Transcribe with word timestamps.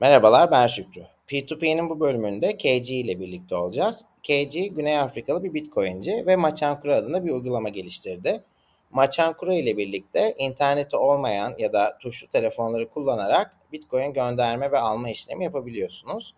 Merhabalar, 0.00 0.50
ben 0.50 0.66
Şükrü. 0.66 1.02
P2P'nin 1.28 1.90
bu 1.90 2.00
bölümünde 2.00 2.56
KG 2.56 2.90
ile 2.90 3.20
birlikte 3.20 3.56
olacağız. 3.56 4.04
KG, 4.22 4.52
Güney 4.52 4.98
Afrikalı 4.98 5.44
bir 5.44 5.54
Bitcoin'ci 5.54 6.26
ve 6.26 6.36
Machankura 6.36 6.96
adında 6.96 7.24
bir 7.24 7.30
uygulama 7.30 7.68
geliştirdi. 7.68 8.44
Machankura 8.90 9.54
ile 9.54 9.76
birlikte 9.76 10.34
interneti 10.38 10.96
olmayan 10.96 11.54
ya 11.58 11.72
da 11.72 11.98
tuşlu 11.98 12.28
telefonları 12.28 12.90
kullanarak 12.90 13.56
Bitcoin 13.72 14.12
gönderme 14.12 14.72
ve 14.72 14.78
alma 14.78 15.10
işlemi 15.10 15.44
yapabiliyorsunuz. 15.44 16.34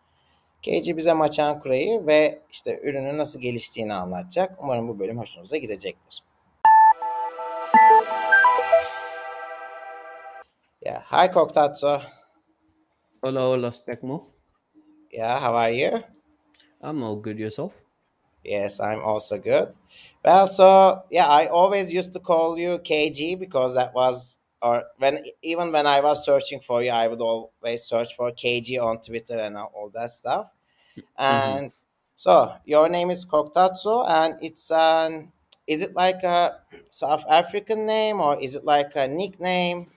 KG 0.63 0.97
bize 0.97 1.13
Machankura'yı 1.13 2.07
ve 2.07 2.39
işte 2.51 2.81
ürünün 2.83 3.19
nasıl 3.19 3.41
geliştiğini 3.41 3.95
anlatacak. 3.95 4.59
Umarım 4.63 4.89
bu 4.89 4.99
bölüm 4.99 5.19
hoşunuza 5.19 5.57
gidecektir. 5.57 6.23
Yeah. 10.85 11.03
Hi, 11.03 11.33
Koktatsu. 11.33 12.01
Hola, 13.21 13.41
hola, 13.41 13.73
Stegmo. 13.73 14.27
Yeah, 15.11 15.41
how 15.41 15.55
are 15.56 15.70
you? 15.70 16.05
I'm 16.80 17.02
all 17.02 17.16
good. 17.16 17.37
Yourself? 17.37 17.83
Yes, 18.45 18.79
I'm 18.79 19.01
also 19.01 19.38
good. 19.38 19.74
Well, 20.24 20.47
so 20.47 21.02
yeah, 21.10 21.27
I 21.27 21.46
always 21.46 21.91
used 21.93 22.12
to 22.12 22.20
call 22.20 22.57
you 22.57 22.79
KG 22.79 23.37
because 23.38 23.74
that 23.74 23.93
was, 23.93 24.38
or 24.62 24.84
when 24.98 25.24
even 25.43 25.73
when 25.73 25.87
I 25.87 26.01
was 26.01 26.24
searching 26.24 26.60
for 26.60 26.80
you, 26.80 26.91
I 26.91 27.09
would 27.09 27.20
always 27.20 27.83
search 27.83 28.15
for 28.15 28.30
KG 28.30 28.79
on 28.79 29.01
Twitter 29.01 29.38
and 29.38 29.57
all 29.57 29.91
that 29.95 30.12
stuff. 30.12 30.51
Mm-hmm. 30.96 31.05
And 31.19 31.73
so 32.15 32.55
your 32.65 32.88
name 32.88 33.10
is 33.10 33.24
Kgothatso, 33.24 34.09
and 34.09 34.37
it's 34.41 34.71
an 34.71 35.32
is 35.66 35.82
it 35.82 35.95
like 35.95 36.23
a 36.23 36.60
South 36.91 37.24
African 37.29 37.85
name 37.85 38.21
or 38.21 38.41
is 38.41 38.55
it 38.55 38.65
like 38.65 38.93
a 38.95 39.09
nickname? 39.09 39.88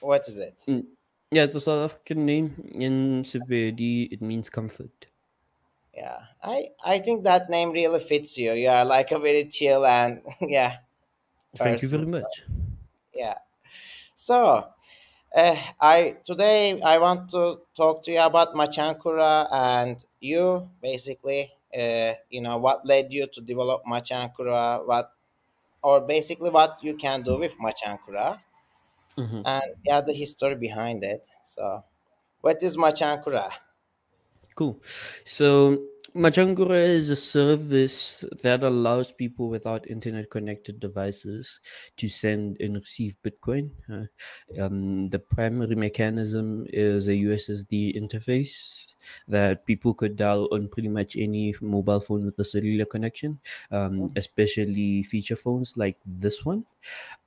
What 0.00 0.28
is 0.28 0.38
it? 0.38 0.54
Mm. 0.66 0.84
Yeah, 1.30 1.44
it's 1.44 1.54
a 1.56 1.60
South 1.60 1.90
African 1.90 2.26
name. 2.26 2.70
In 2.74 3.22
Sepedi, 3.22 4.12
it 4.12 4.20
means 4.20 4.50
comfort. 4.50 5.06
Yeah, 5.94 6.26
I 6.42 6.70
I 6.84 6.98
think 6.98 7.24
that 7.24 7.50
name 7.50 7.72
really 7.72 8.00
fits 8.00 8.38
you. 8.38 8.52
You 8.52 8.68
are 8.68 8.84
like 8.84 9.10
a 9.10 9.18
very 9.18 9.44
chill 9.48 9.84
and 9.84 10.22
yeah. 10.40 10.78
Thank 11.62 11.82
you 11.82 11.88
very 11.88 12.04
person, 12.04 12.06
so- 12.06 12.18
much. 12.20 12.44
Yeah. 13.14 13.38
So, 14.14 14.72
uh, 15.34 15.56
I 15.80 16.18
today 16.24 16.80
I 16.82 16.98
want 16.98 17.30
to 17.32 17.62
talk 17.74 18.04
to 18.04 18.12
you 18.12 18.20
about 18.20 18.54
Machankura 18.54 19.48
and 19.52 20.04
you 20.20 20.70
basically. 20.82 21.52
Uh, 21.74 22.14
you 22.30 22.40
know 22.40 22.58
what 22.58 22.86
led 22.86 23.12
you 23.12 23.26
to 23.28 23.40
develop 23.42 23.84
Machankura, 23.84 24.86
what 24.86 25.12
or 25.82 26.00
basically 26.02 26.50
what 26.50 26.78
you 26.82 26.94
can 26.96 27.22
do 27.22 27.38
with 27.38 27.56
Machankura, 27.58 28.40
Mhm. 29.18 29.44
and 29.44 29.76
yeah, 29.84 30.00
the 30.00 30.12
history 30.14 30.54
behind 30.56 31.04
it. 31.04 31.28
So, 31.44 31.84
what 32.40 32.62
is 32.62 32.76
Machankura? 32.76 33.50
Cool. 34.54 34.82
So, 35.24 35.86
Machankura 36.14 36.82
is 36.82 37.10
a 37.10 37.16
service 37.16 38.24
that 38.42 38.64
allows 38.64 39.12
people 39.12 39.48
without 39.48 39.88
internet 39.88 40.30
connected 40.30 40.80
devices 40.80 41.60
to 41.96 42.08
send 42.08 42.56
and 42.60 42.74
receive 42.74 43.16
Bitcoin. 43.22 43.70
Uh, 43.88 44.06
um, 44.60 45.10
the 45.10 45.18
primary 45.20 45.76
mechanism 45.76 46.66
is 46.70 47.06
a 47.06 47.14
USSD 47.16 47.94
interface 47.94 48.86
that 49.28 49.64
people 49.64 49.94
could 49.94 50.16
dial 50.16 50.48
on 50.50 50.68
pretty 50.68 50.88
much 50.88 51.14
any 51.14 51.54
mobile 51.60 52.00
phone 52.00 52.24
with 52.24 52.38
a 52.40 52.44
cellular 52.44 52.84
connection, 52.84 53.38
um, 53.70 54.08
especially 54.16 55.04
feature 55.04 55.36
phones 55.36 55.76
like 55.76 55.98
this 56.04 56.44
one. 56.44 56.64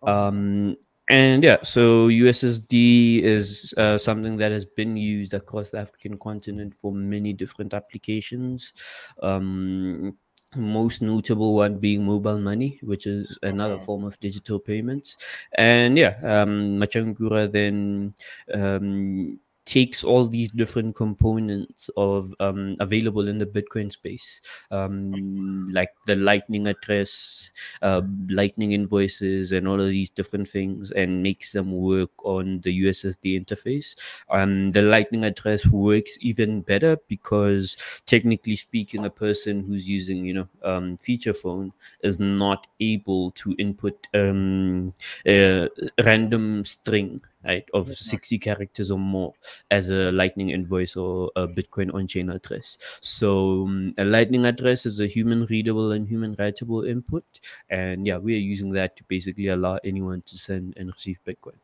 Um, 0.04 0.78
and 1.12 1.44
yeah, 1.44 1.58
so 1.64 2.08
USSD 2.08 3.22
is 3.24 3.74
uh, 3.78 3.98
something 3.98 4.38
that 4.38 4.52
has 4.52 4.66
been 4.66 4.96
used 4.98 5.34
across 5.34 5.70
the 5.70 5.80
African 5.80 6.18
continent 6.18 6.74
for 6.76 6.92
many 6.94 7.34
different 7.34 7.74
applications. 7.74 8.74
Um, 9.22 10.18
most 10.56 11.02
notable 11.02 11.56
one 11.56 11.78
being 11.80 12.06
mobile 12.06 12.40
money, 12.40 12.80
which 12.84 13.08
is 13.08 13.38
another 13.44 13.78
Mhm. 13.78 13.86
form 13.86 14.04
of 14.04 14.20
digital 14.20 14.60
payments. 14.60 15.16
And 15.58 15.98
yeah, 15.98 16.16
um, 16.24 16.78
Machankura 16.80 17.52
then 17.52 18.14
um, 18.54 19.40
takes 19.72 20.04
all 20.04 20.26
these 20.28 20.52
different 20.52 20.94
components 20.98 21.90
of 21.96 22.34
um, 22.42 22.76
available 22.82 23.30
in 23.30 23.38
the 23.38 23.46
Bitcoin 23.46 23.90
space, 23.90 24.42
um, 24.70 25.64
like 25.72 25.92
the 26.08 26.16
Lightning 26.16 26.68
address, 26.68 27.50
uh, 27.82 28.02
Lightning 28.28 28.74
invoices, 28.74 29.54
and 29.54 29.70
all 29.70 29.80
of 29.80 29.88
these 29.88 30.10
different 30.10 30.46
things, 30.46 30.92
and 30.92 31.24
makes 31.24 31.54
them 31.54 31.72
work 31.72 32.12
on 32.26 32.60
the 32.66 32.82
USSD 32.84 33.40
interface. 33.40 33.96
Um, 34.30 34.72
the 34.72 34.82
Lightning 34.82 35.24
address 35.24 35.66
works 35.66 36.18
even 36.20 36.60
better 36.60 36.98
because, 37.08 37.78
technically 38.06 38.58
speaking, 38.58 39.06
a 39.06 39.10
person 39.10 39.64
who's 39.64 39.88
using, 39.88 40.26
you 40.26 40.34
know, 40.34 40.48
um, 40.64 40.98
feature 40.98 41.34
phone 41.34 41.72
is 42.04 42.20
not 42.20 42.68
able 42.82 43.32
to 43.32 43.56
input 43.58 44.06
um, 44.14 44.94
a 45.26 45.70
random 46.04 46.66
string. 46.66 47.22
Right, 47.44 47.68
of 47.74 47.88
60 47.88 48.38
characters 48.38 48.92
or 48.92 49.00
more 49.00 49.34
as 49.72 49.90
a 49.90 50.12
Lightning 50.12 50.52
invoice 50.52 50.96
or 50.96 51.32
a 51.36 51.48
Bitcoin 51.48 51.92
on 51.92 52.06
chain 52.06 52.30
address. 52.30 52.78
So, 53.02 53.64
um, 53.64 53.96
a 53.98 54.06
Lightning 54.06 54.46
address 54.46 54.86
is 54.86 55.00
a 55.00 55.08
human 55.08 55.46
readable 55.46 55.92
and 55.92 56.08
human 56.08 56.36
writable 56.36 56.88
input. 56.88 57.24
And 57.68 58.06
yeah, 58.06 58.18
we 58.18 58.36
are 58.36 58.40
using 58.40 58.70
that 58.74 58.96
to 58.98 59.04
basically 59.06 59.48
allow 59.48 59.80
anyone 59.84 60.22
to 60.28 60.38
send 60.38 60.76
and 60.78 60.90
receive 60.90 61.20
Bitcoin. 61.26 61.56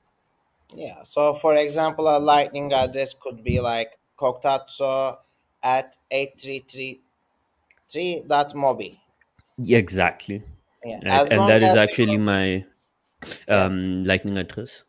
Yeah. 0.76 1.04
So, 1.04 1.36
for 1.36 1.54
example, 1.56 2.08
a 2.08 2.18
Lightning 2.18 2.74
address 2.74 3.14
could 3.14 3.44
be 3.44 3.60
like 3.60 4.00
Kgothatso 4.18 5.18
at 5.64 5.96
8333.mobi. 6.12 8.98
Yeah, 9.60 9.78
exactly. 9.78 10.44
Yeah. 10.84 11.00
Right. 11.06 11.32
And 11.32 11.50
that 11.50 11.64
is 11.64 11.76
actually 11.76 12.18
my 12.18 12.66
um, 13.48 14.04
Lightning 14.04 14.38
address. 14.38 14.84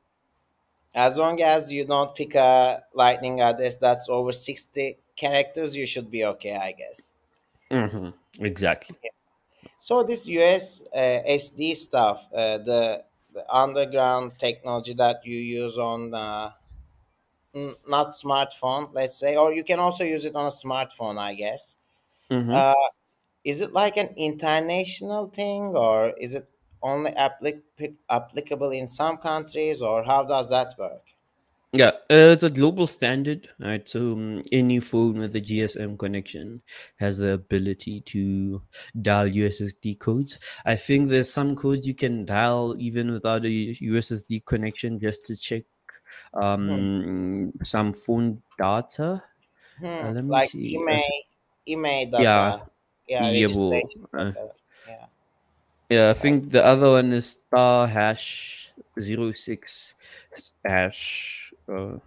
As 0.95 1.19
long 1.19 1.41
as 1.43 1.73
you 1.73 1.85
don't 1.85 2.15
pick 2.15 2.35
a 2.35 2.83
lightning 2.95 3.41
address 3.41 3.77
that's 3.77 4.09
over 4.09 4.33
60 4.33 4.99
characters 5.17 5.77
you 5.77 5.87
should 5.87 6.11
be 6.11 6.25
okay 6.25 6.57
i 6.57 6.73
guess 6.73 7.15
hmm 7.71 8.11
Exactly. 8.41 8.97
so 9.79 10.03
this 10.03 10.27
us 10.29 10.83
uh, 10.95 11.21
sd 11.43 11.75
stuff 11.75 12.27
uh, 12.33 12.59
the, 12.59 13.05
the 13.33 13.45
underground 13.55 14.39
technology 14.39 14.95
that 14.95 15.25
you 15.25 15.37
use 15.39 15.79
on 15.79 16.15
uh, 16.15 16.51
n- 17.55 17.77
not 17.87 18.09
smartphone 18.11 18.93
let's 18.95 19.19
say 19.19 19.37
or 19.37 19.53
you 19.53 19.65
can 19.65 19.79
also 19.79 20.05
use 20.05 20.25
it 20.25 20.35
on 20.35 20.45
a 20.47 20.49
smartphone 20.63 21.19
i 21.19 21.35
guess 21.35 21.77
Mhm. 22.31 22.61
uh, 22.61 22.75
is 23.45 23.61
it 23.63 23.73
like 23.73 23.97
an 23.99 24.15
international 24.17 25.29
thing 25.29 25.77
or 25.77 26.11
is 26.19 26.35
it 26.35 26.49
only 26.83 27.11
applic- 27.13 27.97
applicable 28.11 28.71
in 28.71 28.87
some 28.87 29.17
countries 29.19 29.83
or 29.83 30.03
how 30.05 30.23
does 30.23 30.49
that 30.51 30.75
work 30.79 31.03
Yeah, 31.75 31.89
uh, 32.11 32.33
it's 32.33 32.43
a 32.43 32.49
global 32.51 32.87
standard, 32.87 33.51
right? 33.61 33.87
So 33.87 34.13
um, 34.15 34.43
any 34.51 34.81
phone 34.81 35.19
with 35.19 35.37
a 35.37 35.41
GSM 35.41 35.99
connection 35.99 36.63
has 36.99 37.19
the 37.19 37.33
ability 37.33 38.01
to 38.13 38.63
dial 39.03 39.27
USSD 39.27 39.95
codes. 39.97 40.39
I 40.65 40.77
think 40.77 41.09
there's 41.09 41.31
some 41.31 41.55
codes 41.57 41.87
you 41.87 41.95
can 41.95 42.25
dial 42.25 42.75
even 42.79 43.13
without 43.13 43.45
a 43.45 43.51
USSD 43.51 44.41
connection 44.41 44.99
just 44.99 45.27
to 45.27 45.37
check 45.37 45.65
um, 46.35 47.53
some 47.63 47.95
phone 47.95 48.43
data. 48.59 49.23
Uh, 50.01 50.13
Hmm, 50.13 50.13
me 50.25 50.35
like 50.35 50.53
see. 50.53 50.75
Email, 50.75 51.11
email 51.69 52.11
yeah, 52.15 52.55
data, 52.55 52.71
yeah, 53.09 53.31
yeah, 53.31 53.47
uh, 54.13 54.33
yeah. 54.35 54.49
Yeah, 55.89 56.11
I 56.11 56.15
think 56.15 56.51
the 56.51 56.65
other 56.65 56.91
one 56.91 57.13
is 57.13 57.31
star 57.31 57.87
hash 57.87 58.73
zero 59.01 59.33
six 59.33 59.95
hash. 60.65 61.53
Uh, 61.69 61.99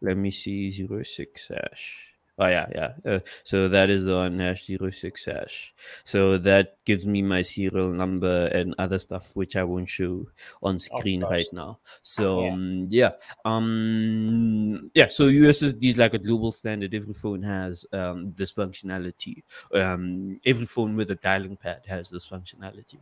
let 0.00 0.16
me 0.16 0.30
see 0.30 0.70
zero 0.70 1.02
six 1.02 1.48
hash. 1.48 2.13
Oh 2.36 2.46
yeah, 2.48 2.66
yeah. 2.74 2.92
Uh, 3.04 3.20
so 3.44 3.68
that 3.68 3.90
is 3.90 4.04
the 4.04 4.14
one 4.14 4.40
hash 4.40 4.66
zero 4.66 4.90
six 4.90 5.24
hash. 5.24 5.72
So 6.04 6.36
that 6.38 6.84
gives 6.84 7.06
me 7.06 7.22
my 7.22 7.42
serial 7.42 7.90
number 7.92 8.46
and 8.46 8.74
other 8.76 8.98
stuff 8.98 9.36
which 9.36 9.54
I 9.54 9.62
won't 9.62 9.88
show 9.88 10.26
on 10.60 10.80
screen 10.80 11.22
right 11.22 11.46
now. 11.52 11.78
So 12.02 12.42
yeah. 12.42 12.52
um, 12.52 12.86
yeah, 12.90 13.10
um, 13.44 14.90
yeah. 14.94 15.08
So 15.08 15.28
USSD 15.28 15.90
is 15.90 15.96
like 15.96 16.14
a 16.14 16.18
global 16.18 16.50
standard. 16.50 16.92
Every 16.92 17.14
phone 17.14 17.42
has 17.42 17.86
um, 17.92 18.32
this 18.36 18.52
functionality. 18.52 19.44
Um, 19.72 20.40
every 20.44 20.66
phone 20.66 20.96
with 20.96 21.10
a 21.12 21.16
dialing 21.16 21.56
pad 21.56 21.82
has 21.86 22.10
this 22.10 22.26
functionality. 22.28 22.98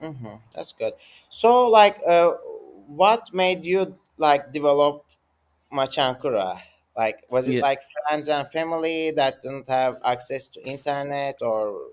hmm 0.00 0.36
That's 0.54 0.72
good. 0.72 0.94
So, 1.28 1.66
like, 1.66 2.00
uh, 2.06 2.32
what 2.86 3.34
made 3.34 3.64
you 3.64 3.98
like 4.16 4.52
develop 4.52 5.04
Machankura? 5.72 6.60
Like, 6.98 7.24
was 7.30 7.48
it 7.48 7.58
Yeah. 7.58 7.62
like 7.62 7.82
friends 8.08 8.28
and 8.28 8.50
family 8.52 9.12
that 9.12 9.42
didn't 9.42 9.68
have 9.68 10.00
access 10.04 10.48
to 10.48 10.62
internet, 10.62 11.38
or 11.42 11.92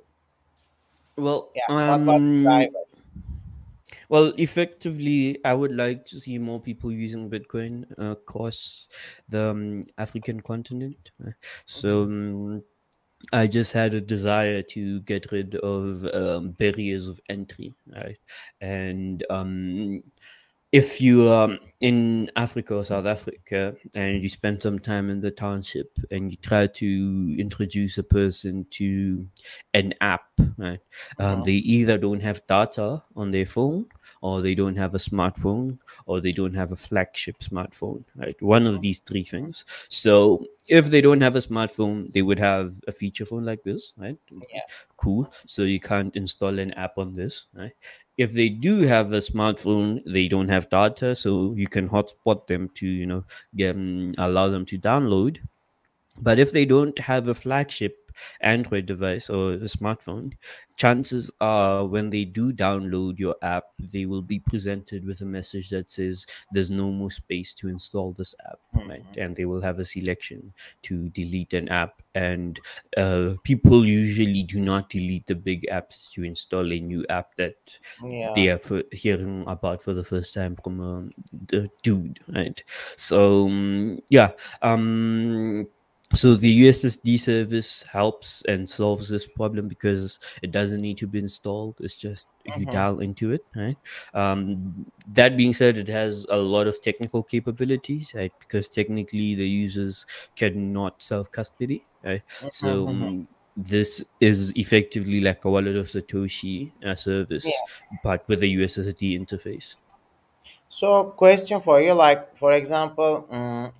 Well, 1.17 1.51
yeah, 1.55 1.61
what 1.85 2.05
was 2.05 2.21
um, 2.21 2.41
driver? 2.41 2.85
Well, 4.09 4.33
effectively, 4.37 5.43
I 5.45 5.53
would 5.53 5.73
like 5.73 6.05
to 6.07 6.19
see 6.19 6.37
more 6.39 6.59
people 6.61 6.91
using 6.91 7.29
Bitcoin 7.29 7.85
across 7.97 8.87
the 9.29 9.49
um, 9.51 9.85
African 9.97 10.41
continent. 10.41 11.11
So 11.65 12.03
um, 12.03 12.63
I 13.33 13.47
just 13.47 13.73
had 13.73 13.93
a 13.93 14.01
desire 14.01 14.61
to 14.63 15.01
get 15.01 15.31
rid 15.31 15.55
of 15.57 16.05
um, 16.13 16.51
barriers 16.51 17.07
of 17.07 17.19
entry, 17.29 17.75
right? 17.87 18.17
And 18.61 19.25
um, 19.29 20.03
if 20.75 20.99
you 21.01 21.27
are 21.29 21.49
in 21.81 22.29
Africa 22.35 22.75
or 22.75 22.85
South 22.85 23.05
Africa 23.05 23.75
and 23.93 24.21
you 24.23 24.29
spend 24.29 24.61
some 24.61 24.79
time 24.79 25.09
in 25.09 25.19
the 25.21 25.31
township 25.31 25.89
and 26.11 26.31
you 26.31 26.37
try 26.41 26.67
to 26.67 26.89
introduce 27.37 27.97
a 27.97 28.03
person 28.03 28.65
to 28.71 29.27
an 29.73 29.93
app, 30.01 30.27
right? 30.57 30.79
Um, 31.19 31.25
Uh-huh. 31.25 31.43
they 31.47 31.59
either 31.77 31.97
don't 31.97 32.21
have 32.21 32.45
data 32.47 33.03
on 33.15 33.31
their 33.31 33.45
phone, 33.45 33.85
or 34.21 34.41
they 34.41 34.55
don't 34.55 34.75
have 34.83 34.93
a 34.95 35.03
smartphone, 35.09 35.77
or 36.05 36.19
they 36.21 36.31
don't 36.31 36.55
have 36.55 36.71
a 36.71 36.75
flagship 36.87 37.37
smartphone, 37.39 38.03
right? 38.15 38.37
One 38.41 38.65
of 38.67 38.81
these 38.81 38.99
three 38.99 39.23
things. 39.23 39.63
So 39.89 40.45
if 40.67 40.87
they 40.89 41.01
don't 41.01 41.21
have 41.21 41.35
a 41.35 41.45
smartphone, 41.49 42.11
they 42.11 42.21
would 42.21 42.39
have 42.39 42.73
a 42.87 42.91
feature 42.91 43.25
phone 43.25 43.45
like 43.45 43.63
this, 43.63 43.93
right? 43.97 44.17
Yeah. 44.51 44.61
Cool. 44.97 45.31
So 45.45 45.63
you 45.63 45.79
can't 45.79 46.15
install 46.15 46.57
an 46.59 46.71
app 46.73 46.97
on 46.97 47.13
this, 47.13 47.47
right? 47.53 47.73
If 48.17 48.33
they 48.33 48.49
do 48.49 48.81
have 48.81 49.11
a 49.13 49.17
smartphone, 49.17 50.01
they 50.05 50.27
don't 50.27 50.49
have 50.49 50.69
data, 50.69 51.15
so 51.15 51.53
you 51.55 51.67
can 51.67 51.89
hotspot 51.89 52.47
them 52.47 52.69
to 52.75 52.87
you 52.87 53.05
know 53.05 53.25
get, 53.55 53.75
um, 53.75 54.13
allow 54.17 54.47
them 54.47 54.65
to 54.67 54.77
download. 54.79 55.39
But 56.21 56.39
if 56.39 56.51
they 56.51 56.65
don't 56.65 56.97
have 56.99 57.27
a 57.27 57.33
flagship 57.33 58.04
Android 58.41 58.85
device 58.85 59.29
or 59.29 59.53
a 59.53 59.59
smartphone, 59.69 60.33
chances 60.77 61.31
are 61.39 61.85
when 61.85 62.09
they 62.09 62.25
do 62.25 62.51
download 62.53 63.17
your 63.19 63.35
app, 63.41 63.65
they 63.79 64.05
will 64.05 64.21
be 64.21 64.39
presented 64.39 65.05
with 65.05 65.21
a 65.21 65.25
message 65.25 65.69
that 65.69 65.89
says 65.89 66.25
there's 66.51 66.71
no 66.71 66.91
more 66.91 67.11
space 67.11 67.53
to 67.53 67.67
install 67.69 68.13
this 68.13 68.35
app, 68.45 68.59
right? 68.83 69.05
And 69.17 69.35
they 69.35 69.45
will 69.45 69.61
have 69.61 69.79
a 69.79 69.85
selection 69.85 70.53
to 70.83 71.09
delete 71.09 71.53
an 71.53 71.69
app. 71.69 72.01
And 72.13 72.59
uh, 72.97 73.35
people 73.43 73.85
usually 73.85 74.43
do 74.43 74.59
not 74.59 74.89
delete 74.89 75.27
the 75.27 75.35
big 75.35 75.65
apps 75.71 76.11
to 76.13 76.23
install 76.23 76.71
a 76.71 76.79
new 76.79 77.05
app 77.09 77.35
that 77.37 77.79
Yeah. 78.01 78.29
they 78.33 78.49
are 78.49 78.57
for 78.57 78.83
hearing 78.91 79.43
about 79.47 79.81
for 79.81 79.93
the 79.93 80.03
first 80.03 80.33
time 80.33 80.55
from 80.61 80.81
um, 80.81 81.11
the 81.47 81.69
dude, 81.83 82.19
right? 82.33 82.61
So 82.97 83.45
um, 83.47 83.99
yeah, 84.09 84.31
um, 84.61 85.67
so 86.13 86.35
the 86.35 86.49
USSD 86.49 87.17
service 87.17 87.83
helps 87.91 88.43
and 88.47 88.69
solves 88.69 89.09
this 89.09 89.25
problem 89.27 89.67
because 89.67 90.19
it 90.43 90.51
doesn't 90.51 90.79
need 90.81 90.97
to 90.99 91.07
be 91.07 91.19
installed. 91.19 91.77
It's 91.81 91.95
just 91.97 92.27
you 92.43 92.65
Mhm. 92.65 92.71
dial 92.71 92.99
into 92.99 93.31
it, 93.31 93.45
right? 93.55 93.77
Um, 94.13 94.85
that 95.07 95.35
being 95.35 95.53
said, 95.53 95.77
it 95.77 95.87
has 95.87 96.25
a 96.29 96.37
lot 96.37 96.67
of 96.67 96.79
technical 96.81 97.23
capabilities, 97.23 98.11
right? 98.15 98.31
Because 98.39 98.69
technically 98.69 99.33
the 99.35 99.47
users 99.47 100.05
cannot 100.35 101.01
self 101.01 101.31
custody, 101.31 101.87
right? 102.03 102.23
So. 102.49 102.87
Mhm. 102.87 102.89
um, 102.89 103.27
this 103.57 104.03
is 104.19 104.51
effectively 104.57 105.21
like 105.21 105.45
a 105.45 105.49
wallet 105.49 105.77
of 105.77 105.87
Satoshi 105.87 106.73
uh, 106.85 106.93
service, 106.93 107.63
but 108.03 108.27
with 108.27 108.43
a 108.43 108.47
USSD 108.47 109.17
interface. 109.17 109.75
So, 110.67 111.05
question 111.11 111.59
for 111.59 111.81
you, 111.81 111.93
like 111.93 112.35
for 112.37 112.53
example, 112.53 113.27
mm, 113.31 113.73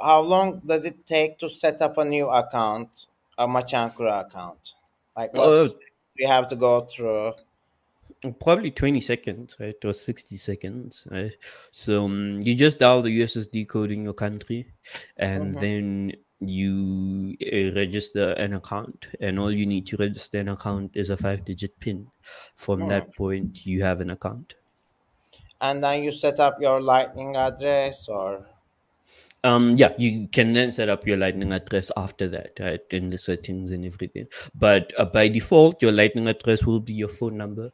how 0.00 0.20
long 0.20 0.60
does 0.64 0.84
it 0.84 1.06
take 1.06 1.38
to 1.38 1.48
set 1.50 1.82
up 1.82 1.98
a 1.98 2.04
new 2.04 2.28
account, 2.28 3.06
a 3.36 3.46
Machankura 3.46 4.26
account? 4.26 4.74
Like 5.16 5.34
what 5.34 5.54
Uh, 5.62 5.68
you 6.16 6.26
have 6.28 6.48
to 6.48 6.56
go 6.56 6.80
through? 6.80 7.34
probably 8.40 8.70
20 8.70 9.00
seconds, 9.00 9.56
right? 9.60 9.76
Or 9.84 9.92
60 9.92 10.36
seconds, 10.36 11.06
right? 11.10 11.32
So 11.70 12.04
um, 12.04 12.40
you 12.42 12.54
just 12.54 12.78
dial 12.78 13.02
the 13.02 13.10
USSD 13.10 13.64
code 13.68 13.90
in 13.90 14.04
your 14.04 14.14
country 14.14 14.66
and 15.16 15.54
Mhm. 15.54 15.60
then 15.60 16.12
you 16.40 17.36
uh, 17.52 17.74
register 17.74 18.32
an 18.32 18.54
account. 18.54 19.08
And 19.20 19.38
all 19.38 19.52
you 19.52 19.66
need 19.66 19.86
to 19.88 19.96
register 19.96 20.38
an 20.38 20.48
account 20.48 20.92
is 20.96 21.10
a 21.10 21.16
five 21.16 21.44
digit 21.44 21.78
PIN. 21.80 22.08
From 22.54 22.80
Hmm. 22.80 22.88
that 22.88 23.14
point, 23.16 23.66
you 23.66 23.82
have 23.82 24.00
an 24.00 24.10
account. 24.10 24.54
And 25.60 25.84
then 25.84 26.02
you 26.02 26.10
set 26.10 26.40
up 26.40 26.60
your 26.60 26.80
Lightning 26.80 27.36
address, 27.36 28.08
or 28.08 28.46
Um, 29.44 29.76
yeah, 29.76 29.92
you 29.98 30.26
can 30.28 30.52
then 30.52 30.72
set 30.72 30.88
up 30.88 31.06
your 31.06 31.16
Lightning 31.16 31.52
address 31.52 31.92
after 31.96 32.26
that, 32.28 32.58
right? 32.58 32.80
In 32.90 33.08
the 33.10 33.18
settings 33.18 33.70
and 33.70 33.84
everything. 33.84 34.26
But 34.54 34.92
uh, 34.98 35.04
by 35.04 35.28
default, 35.28 35.80
your 35.80 35.92
Lightning 35.92 36.26
address 36.26 36.64
will 36.66 36.80
be 36.80 36.92
your 36.92 37.08
phone 37.08 37.36
number 37.36 37.70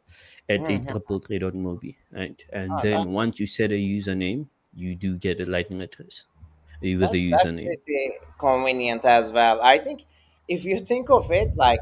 at 0.50 0.60
Mhm. 0.60 0.86
833.mobi, 0.86 1.96
right? 2.12 2.44
And 2.52 2.70
Ah, 2.72 2.80
then 2.82 2.92
that's- 2.98 3.14
once 3.14 3.40
you 3.40 3.46
set 3.46 3.72
a 3.72 3.80
username, 3.80 4.46
you 4.74 4.94
do 4.94 5.16
get 5.16 5.40
a 5.40 5.46
Lightning 5.46 5.80
address 5.80 6.24
uh, 6.26 6.76
with 6.82 7.00
that's, 7.00 7.14
a 7.14 7.30
that's 7.30 7.52
username. 7.52 7.64
pretty 7.66 8.12
convenient 8.38 9.04
as 9.06 9.32
well. 9.32 9.62
I 9.62 9.78
think 9.78 10.04
if 10.48 10.64
you 10.66 10.80
think 10.80 11.08
of 11.08 11.30
it, 11.30 11.56
like 11.56 11.80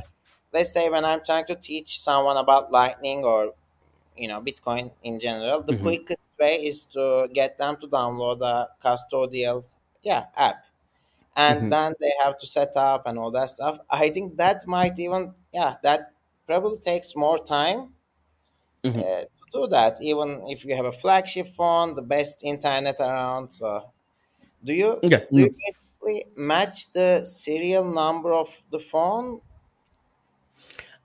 let's 0.52 0.72
say 0.72 0.88
when 0.90 1.04
I'm 1.04 1.24
trying 1.24 1.46
to 1.46 1.56
teach 1.56 1.98
someone 1.98 2.36
about 2.36 2.70
Lightning 2.70 3.24
or 3.24 3.52
you 4.16 4.28
know 4.28 4.40
Bitcoin 4.40 4.92
in 5.02 5.18
general, 5.18 5.62
the 5.62 5.72
Mhm. 5.72 5.80
quickest 5.82 6.28
way 6.38 6.64
is 6.64 6.84
to 6.94 7.28
get 7.32 7.58
them 7.58 7.76
to 7.78 7.88
download 7.88 8.42
a 8.42 8.68
custodial 8.80 9.64
yeah 10.02 10.26
app. 10.36 10.64
and 11.36 11.60
Mhm. 11.60 11.72
then 11.72 11.94
they 12.00 12.12
have 12.22 12.38
to 12.38 12.46
set 12.46 12.76
up 12.76 13.06
and 13.06 13.18
all 13.18 13.30
that 13.32 13.48
stuff. 13.50 13.78
I 13.90 14.10
think 14.10 14.36
that 14.38 14.66
might 14.66 14.98
even, 14.98 15.34
yeah, 15.52 15.76
that 15.84 16.14
probably 16.46 16.78
takes 16.78 17.16
more 17.16 17.38
time 17.38 17.94
Mhm. 18.84 19.02
uh, 19.02 19.22
to 19.22 19.42
do 19.52 19.66
that. 19.68 20.00
Even 20.00 20.44
if 20.48 20.64
you 20.64 20.74
have 20.76 20.84
a 20.86 20.92
flagship 20.92 21.48
phone, 21.48 21.94
the 21.94 22.02
best 22.02 22.44
internet 22.44 23.00
around. 23.00 23.50
So, 23.50 23.92
do 24.64 24.74
you 24.74 25.02
Yeah, 25.02 25.24
do 25.34 25.42
you 25.42 25.50
basically 25.66 26.26
match 26.36 26.92
the 26.92 27.24
serial 27.24 27.84
number 27.84 28.32
of 28.32 28.64
the 28.70 28.80
phone, 28.80 29.42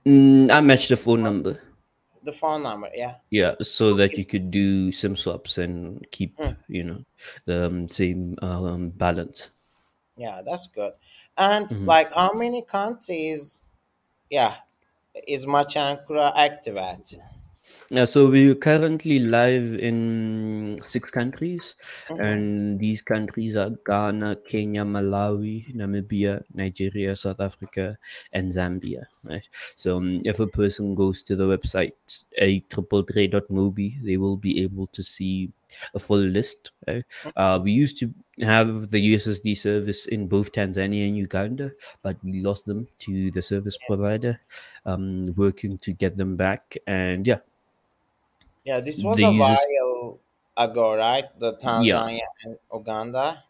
mm, 0.05 0.49
I 0.51 0.61
matched 0.61 0.89
the 0.89 0.97
phone 0.97 1.23
number. 1.23 1.59
The 2.27 2.33
phone 2.33 2.61
number? 2.61 2.91
Yeah. 2.93 3.15
Yeah, 3.31 3.55
so 3.63 3.95
that 3.95 4.17
you 4.17 4.25
could 4.25 4.51
do 4.51 4.91
SIM 4.91 5.15
swaps 5.15 5.57
and 5.57 6.05
keep, 6.11 6.37
Hmm. 6.37 6.53
you 6.67 6.83
know, 6.83 6.99
the 7.45 7.65
um, 7.65 7.87
same 7.87 8.37
um, 8.43 8.89
balance. 8.91 9.49
Yeah, 10.15 10.41
that's 10.45 10.67
good. 10.67 10.93
And 11.37 11.67
Mhm. 11.69 11.85
like, 11.87 12.13
how 12.13 12.33
many 12.33 12.61
countries, 12.61 13.63
yeah, 14.29 14.55
is 15.27 15.45
Machankura 15.45 16.31
active 16.35 16.77
at? 16.77 17.13
Yeah, 17.89 18.03
so 18.03 18.29
we're 18.29 18.55
currently 18.55 19.19
live 19.19 19.73
in 19.79 20.79
six 20.83 21.09
countries, 21.09 21.75
Mhm. 22.09 22.19
and 22.19 22.79
these 22.79 23.01
countries 23.01 23.55
are 23.55 23.69
Ghana, 23.85 24.35
Kenya, 24.45 24.83
Malawi, 24.83 25.73
Namibia, 25.73 26.43
Nigeria, 26.53 27.15
South 27.15 27.39
Africa, 27.39 27.97
and 28.33 28.51
Zambia. 28.51 29.05
Right. 29.23 29.47
So 29.75 29.97
um, 29.97 30.19
if 30.25 30.39
a 30.39 30.47
person 30.47 30.95
goes 30.95 31.21
to 31.23 31.35
the 31.35 31.47
website 31.47 31.93
a 32.41 32.59
mobi, 33.49 34.01
they 34.03 34.17
will 34.17 34.37
be 34.37 34.63
able 34.63 34.87
to 34.87 35.01
see 35.03 35.51
a 35.93 35.99
full 35.99 36.19
list. 36.37 36.71
Right? 36.87 37.05
Uh, 37.35 37.59
we 37.63 37.71
used 37.71 37.97
to 37.99 38.13
have 38.41 38.91
the 38.91 38.99
USSD 38.99 39.55
service 39.55 40.07
in 40.07 40.27
both 40.27 40.51
Tanzania 40.51 41.07
and 41.07 41.17
Uganda, 41.17 41.71
but 42.03 42.17
we 42.23 42.41
lost 42.41 42.65
them 42.65 42.87
to 42.99 43.31
the 43.31 43.41
service 43.41 43.77
provider. 43.87 44.39
Um, 44.85 45.25
working 45.35 45.77
to 45.79 45.91
get 45.93 46.15
them 46.17 46.35
back, 46.37 46.77
and 46.87 47.27
yeah, 47.27 47.39
Yeah, 48.67 48.81
this 48.81 49.03
was 49.03 49.21
a 49.23 49.31
while 49.31 50.19
ago, 50.57 50.95
right? 50.95 51.25
The 51.39 51.53
yeah 51.63 52.03
Tanzania 52.03 52.27
and 52.43 52.57
Uganda. 52.73 53.43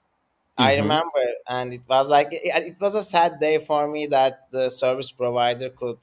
I 0.58 0.76
hmm 0.78 0.78
remember, 0.78 1.24
and 1.50 1.74
it 1.74 1.82
was 1.90 2.10
like 2.12 2.30
it, 2.32 2.42
it 2.74 2.80
was 2.82 2.96
a 2.96 3.04
sad 3.04 3.40
day 3.40 3.60
for 3.60 3.88
me 3.88 4.08
that 4.08 4.52
the 4.52 4.70
service 4.70 5.12
provider 5.12 5.70
could, 5.72 6.00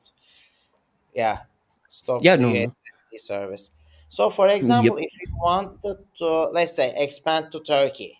yeah, 1.14 1.40
stop 1.88 2.24
yeah 2.24 2.36
the 2.36 2.44
no 2.44 2.50
USSD 2.50 3.18
service. 3.18 3.70
So, 4.08 4.30
for 4.30 4.48
yep 4.60 4.94
example, 4.94 4.96
if 4.96 5.12
you 5.20 5.26
wanted 5.42 5.96
to, 6.16 6.28
let's 6.50 6.74
say, 6.76 6.92
expand 6.96 7.50
to 7.52 7.60
Turkey, 7.60 8.18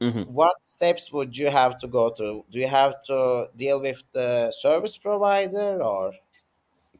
hmm 0.00 0.28
what 0.40 0.64
steps 0.64 1.12
would 1.12 1.36
you 1.36 1.50
have 1.50 1.78
to 1.78 1.86
go 1.88 2.10
through? 2.10 2.44
Do 2.50 2.58
you 2.60 2.68
have 2.68 3.02
to 3.04 3.48
deal 3.56 3.80
with 3.80 4.02
the 4.12 4.50
service 4.52 4.96
provider 4.96 5.82
or? 5.82 6.12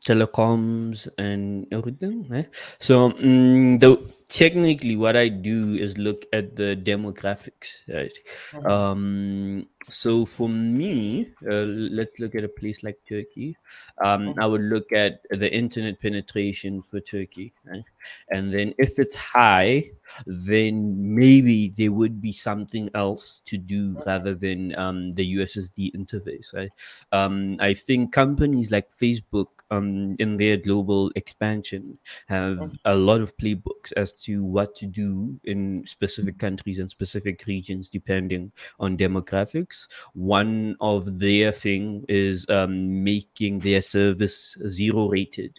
Telecoms 0.05 1.09
and 1.19 1.67
everything 1.73 2.27
eh? 2.35 2.45
so 2.79 3.11
mm, 3.11 3.81
the 3.81 3.97
technically 4.29 4.97
what 4.97 5.17
i 5.17 5.29
do 5.29 5.75
is 5.75 5.97
look 5.99 6.25
at 6.33 6.57
the 6.57 6.77
demographics 6.77 7.81
right 7.89 8.13
Mhm. 8.53 8.67
um 8.71 9.67
so 9.91 10.25
for 10.25 10.49
me, 10.49 11.33
uh, 11.51 11.65
let's 11.65 12.19
look 12.19 12.35
at 12.35 12.45
a 12.45 12.49
place 12.49 12.83
like 12.83 12.99
Turkey. 13.09 13.57
Um, 14.05 14.35
I 14.39 14.47
would 14.47 14.61
look 14.63 14.93
at 14.93 15.21
the 15.31 15.53
internet 15.53 16.01
penetration 16.01 16.83
for 16.83 17.01
Turkey, 17.01 17.53
right? 17.65 17.85
and 18.31 18.53
then 18.53 18.75
if 18.79 18.99
it's 18.99 19.17
high, 19.17 19.91
then 20.27 21.15
maybe 21.15 21.73
there 21.77 21.93
would 21.93 22.21
be 22.21 22.33
something 22.33 22.91
else 22.95 23.41
to 23.47 23.57
do 23.59 23.97
rather 24.07 24.35
than 24.35 24.79
um, 24.79 25.13
the 25.13 25.37
USSD 25.37 25.95
interface. 25.95 26.55
Right? 26.55 26.71
Um, 27.13 27.57
I 27.61 27.75
think 27.75 28.13
companies 28.13 28.71
like 28.71 28.91
Facebook 28.97 29.49
um, 29.71 30.15
in 30.19 30.37
their 30.37 30.57
global 30.57 31.11
expansion 31.17 31.99
have 32.27 32.65
a 32.85 32.95
lot 32.95 33.21
of 33.21 33.37
playbooks 33.37 33.93
as 33.97 34.13
to 34.15 34.45
what 34.45 34.75
to 34.77 34.87
do 34.87 35.39
in 35.45 35.85
specific 35.87 36.39
countries 36.39 36.79
and 36.79 36.91
specific 36.91 37.45
regions 37.47 37.89
depending 37.89 38.53
on 38.81 38.97
demographics. 38.97 39.87
One 40.15 40.77
of 40.81 41.19
their 41.19 41.53
thing 41.53 42.05
is 42.09 42.47
um, 42.49 43.05
making 43.05 43.61
their 43.61 43.81
service 43.83 44.57
zero 44.71 45.09
rated 45.09 45.57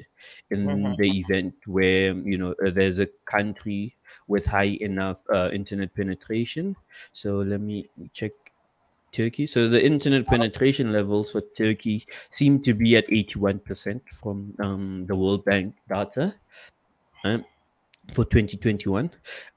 in 0.49 0.95
Mhm. 0.95 0.95
the 0.97 1.19
event 1.19 1.55
where 1.65 2.13
you 2.13 2.37
know 2.37 2.53
uh, 2.65 2.71
there's 2.71 2.99
a 2.99 3.07
country 3.25 3.95
with 4.27 4.45
high 4.45 4.77
enough 4.81 5.21
uh, 5.33 5.49
internet 5.53 5.93
penetration. 5.93 6.75
So 7.11 7.37
let 7.37 7.61
me 7.61 7.89
check 8.13 8.31
Turkey. 9.11 9.45
So 9.45 9.67
the 9.67 9.83
internet 9.83 10.27
penetration 10.27 10.91
levels 10.91 11.31
for 11.31 11.41
Turkey 11.55 12.05
seem 12.29 12.61
to 12.61 12.73
be 12.73 12.97
at 12.97 13.07
81% 13.07 14.01
from 14.11 14.53
um, 14.59 15.05
the 15.07 15.15
World 15.15 15.45
Bank 15.45 15.75
data 15.87 16.35
um, 17.23 17.45
for 18.13 18.25
2021. 18.25 19.11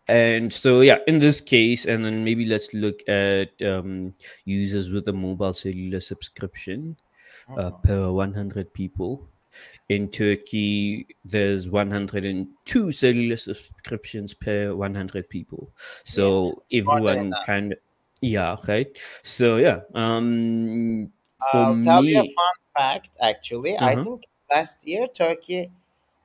And 0.09 0.53
so, 0.53 0.81
yeah, 0.81 0.99
in 1.07 1.19
this 1.19 1.41
case, 1.41 1.87
and 1.87 2.05
then 2.05 2.25
maybe 2.25 2.45
let's 2.45 2.75
look 2.75 3.07
at 3.09 3.51
um, 3.65 4.15
users 4.45 4.91
with 4.91 5.09
a 5.09 5.13
mobile 5.13 5.55
cellular 5.55 6.01
subscription 6.01 6.97
uh, 7.57 7.71
per 7.71 8.11
100 8.11 8.73
people. 8.75 9.27
In 9.89 10.09
Turkey, 10.09 11.07
there's 11.25 11.69
102 11.69 12.93
cellular 12.93 13.37
subscriptions 13.37 14.33
per 14.35 14.75
100 14.75 15.29
people. 15.29 15.71
So 16.05 16.63
than 16.71 16.81
everyone 16.81 17.35
kind 17.45 17.73
of, 17.73 17.79
yeah, 18.23 18.57
right. 18.69 18.97
So 19.23 19.57
yeah, 19.57 19.81
um, 19.95 21.11
I'll 21.53 21.85
tell 21.85 22.05
you 22.05 22.21
a 22.21 22.23
fun 22.23 22.57
fact. 22.77 23.11
Actually, 23.21 23.77
I 23.77 23.93
uh-huh. 23.93 24.03
think 24.03 24.25
last 24.51 24.87
year 24.87 25.09
Turkey, 25.09 25.71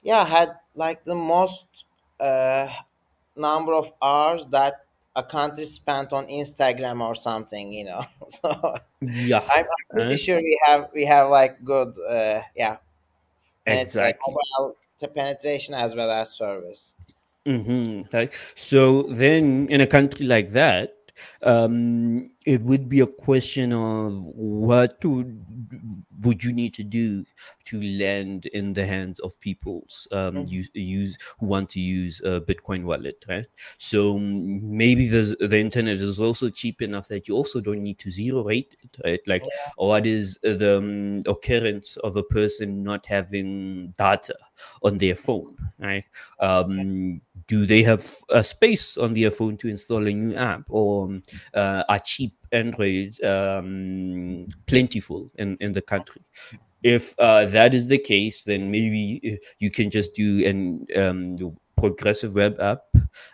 yeah, 0.04 0.24
had 0.24 0.56
like 0.76 1.04
the 1.04 1.16
most 1.16 1.86
uh, 2.20 2.68
number 3.36 3.74
of 3.74 3.92
hours 4.02 4.46
that 4.48 4.86
a 5.16 5.24
country 5.24 5.66
spent 5.66 6.14
on 6.14 6.28
Instagram 6.28 7.02
or 7.02 7.16
something. 7.16 7.74
You 7.74 7.86
know, 7.86 8.04
so 8.30 8.76
yeah, 9.02 9.44
I'm, 9.52 9.66
I'm 9.66 9.66
pretty 9.92 10.14
uh, 10.14 10.18
sure 10.18 10.38
we 10.38 10.62
have 10.68 10.90
we 10.94 11.06
have 11.06 11.30
like 11.30 11.64
good, 11.66 11.96
uh, 12.08 12.42
yeah, 12.56 12.78
uh, 13.68 13.72
exactly. 13.72 14.22
mobile 14.28 14.78
penetration 15.14 15.74
as 15.74 15.96
well 15.96 16.12
as 16.12 16.32
service. 16.34 16.96
Mm-hmm. 17.48 18.16
Right. 18.16 18.34
So 18.56 19.04
then, 19.04 19.68
in 19.70 19.82
a 19.82 19.88
country 19.88 20.26
like 20.26 20.52
that, 20.52 20.97
um, 21.42 22.30
it 22.46 22.62
would 22.62 22.90
be 22.90 23.00
a 23.02 23.08
question 23.08 23.74
of 23.74 24.14
what 24.36 25.04
would, 25.04 25.46
would 26.22 26.44
you 26.44 26.54
need 26.54 26.74
to 26.76 26.84
do 26.84 27.26
to 27.68 27.82
land 27.82 28.46
in 28.48 28.74
the 28.74 28.86
hands 28.86 29.20
of 29.20 29.40
people's 29.40 30.08
um, 30.12 30.46
Mhm. 30.46 30.50
use, 30.52 30.70
use 30.74 31.18
who 31.40 31.48
want 31.48 31.70
to 31.72 31.80
use 31.80 32.22
a 32.24 32.40
Bitcoin 32.42 32.84
wallet, 32.84 33.24
right? 33.28 33.46
So 33.78 34.16
mm, 34.16 34.62
maybe 34.62 35.08
there's, 35.08 35.36
the 35.40 35.60
internet 35.60 35.98
is 35.98 36.20
also 36.20 36.50
cheap 36.50 36.82
enough 36.82 37.08
that 37.10 37.28
you 37.28 37.36
also 37.36 37.60
don't 37.62 37.84
need 37.84 38.00
to 38.00 38.12
zero 38.12 38.44
rate 38.44 38.76
it, 38.84 38.98
right? 39.06 39.22
Like, 39.28 39.44
what 39.76 40.06
is 40.06 40.40
the 40.44 40.78
um, 40.78 41.22
occurrence 41.26 41.98
of 41.98 42.16
a 42.16 42.24
person 42.24 42.84
not 42.84 43.06
having 43.06 43.94
data 43.98 44.36
on 44.84 44.98
their 44.98 45.16
phone, 45.16 45.56
right? 45.80 46.06
Um, 46.40 47.22
do 47.48 47.66
they 47.66 47.84
have 47.84 48.06
a 48.30 48.44
space 48.44 48.98
on 48.98 49.14
their 49.14 49.32
phone 49.32 49.58
to 49.58 49.68
install 49.68 50.06
a 50.08 50.12
new 50.12 50.36
app, 50.36 50.64
or 50.70 51.06
um, 51.06 51.22
uh, 51.54 51.84
are 51.88 52.00
cheap 52.00 52.34
Androids 52.52 53.22
um, 53.24 54.48
plentiful 54.66 55.30
in, 55.36 55.58
in 55.60 55.74
the 55.74 55.82
country? 55.82 56.22
If 56.84 57.16
uh, 57.20 57.46
that 57.48 57.74
is 57.74 57.88
the 57.88 57.98
case, 57.98 58.44
then 58.44 58.72
maybe 58.72 59.22
uh, 59.34 59.36
you 59.60 59.72
can 59.72 59.90
just 59.90 60.14
do 60.14 60.46
an 60.46 60.86
um, 60.96 61.58
progressive 61.76 62.34
web 62.36 62.60
app 62.60 62.82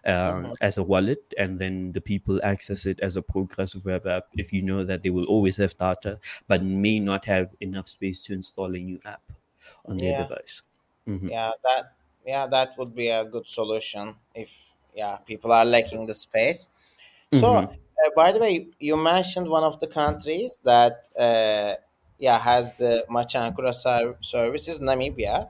uh, 0.05 0.51
as 0.61 0.77
a 0.77 0.83
wallet, 0.83 1.21
and 1.37 1.59
then 1.59 1.91
the 1.91 2.01
people 2.01 2.39
access 2.43 2.85
it 2.85 2.99
as 3.01 3.15
a 3.17 3.21
progressive 3.21 3.85
web 3.85 4.07
app. 4.07 4.25
If 4.33 4.53
you 4.53 4.61
know 4.61 4.83
that 4.83 5.03
they 5.03 5.09
will 5.09 5.25
always 5.25 5.57
have 5.57 5.75
data, 5.77 6.19
but 6.47 6.63
may 6.63 6.99
not 6.99 7.25
have 7.25 7.49
enough 7.59 7.87
space 7.87 8.23
to 8.25 8.33
install 8.33 8.73
a 8.75 8.79
new 8.79 8.99
app 9.05 9.23
on 9.85 9.97
their 9.97 10.11
Yeah, 10.11 10.23
device. 10.23 10.61
Mhm. 11.07 11.29
yeah, 11.29 11.51
that 11.63 11.93
yeah 12.25 12.47
that 12.47 12.77
would 12.77 12.95
be 12.95 13.09
a 13.09 13.25
good 13.25 13.47
solution 13.47 14.15
if 14.35 14.49
yeah 14.95 15.17
people 15.25 15.51
are 15.51 15.65
lacking 15.65 16.05
the 16.05 16.13
space. 16.13 16.67
So, 17.33 17.55
uh, 17.57 17.63
Mhm. 17.63 17.75
by 18.15 18.31
the 18.31 18.39
way, 18.39 18.67
you 18.79 18.95
mentioned 18.97 19.49
one 19.49 19.63
of 19.63 19.79
the 19.79 19.87
countries 19.87 20.61
that 20.63 21.07
uh, 21.19 21.75
yeah 22.19 22.39
has 22.39 22.73
the 22.73 23.05
Machankura 23.09 23.73
ser- 23.73 24.17
services, 24.21 24.79
Namibia. 24.79 25.49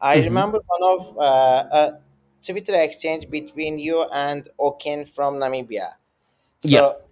I 0.00 0.18
Mhm. 0.18 0.24
remember 0.24 0.58
one 0.66 0.84
of 0.98 1.18
uh, 1.18 1.64
a 1.80 2.00
Twitter 2.44 2.74
exchange 2.80 3.30
between 3.30 3.78
you 3.78 4.02
and 4.12 4.48
Okin 4.58 5.08
from 5.08 5.36
Namibia. 5.36 5.94
Yeah. 6.62 6.80
So, 6.80 7.02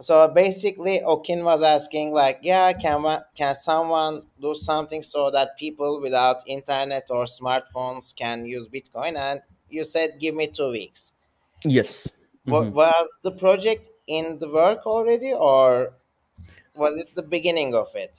so 0.00 0.28
basically, 0.28 1.00
Okin 1.00 1.44
was 1.44 1.62
asking 1.62 2.12
like, 2.12 2.40
yeah, 2.42 2.72
can 2.74 3.02
one, 3.02 3.22
can 3.34 3.54
someone 3.54 4.26
do 4.40 4.54
something 4.54 5.02
so 5.02 5.30
that 5.30 5.56
people 5.58 6.00
without 6.00 6.42
internet 6.46 7.06
or 7.10 7.24
smartphones 7.24 8.14
can 8.14 8.46
use 8.46 8.68
Bitcoin? 8.68 9.16
And 9.16 9.42
you 9.70 9.84
said, 9.84 10.18
give 10.20 10.34
me 10.34 10.48
two 10.48 10.70
weeks. 10.70 11.14
Yes. 11.64 12.08
Mhm. 12.46 12.72
was 12.72 13.16
the 13.22 13.32
project 13.32 13.90
in 14.06 14.38
the 14.38 14.48
work 14.48 14.86
already 14.86 15.32
or 15.32 15.94
was 16.74 16.96
it 16.98 17.14
the 17.14 17.22
beginning 17.22 17.74
of 17.74 17.94
it 17.94 18.18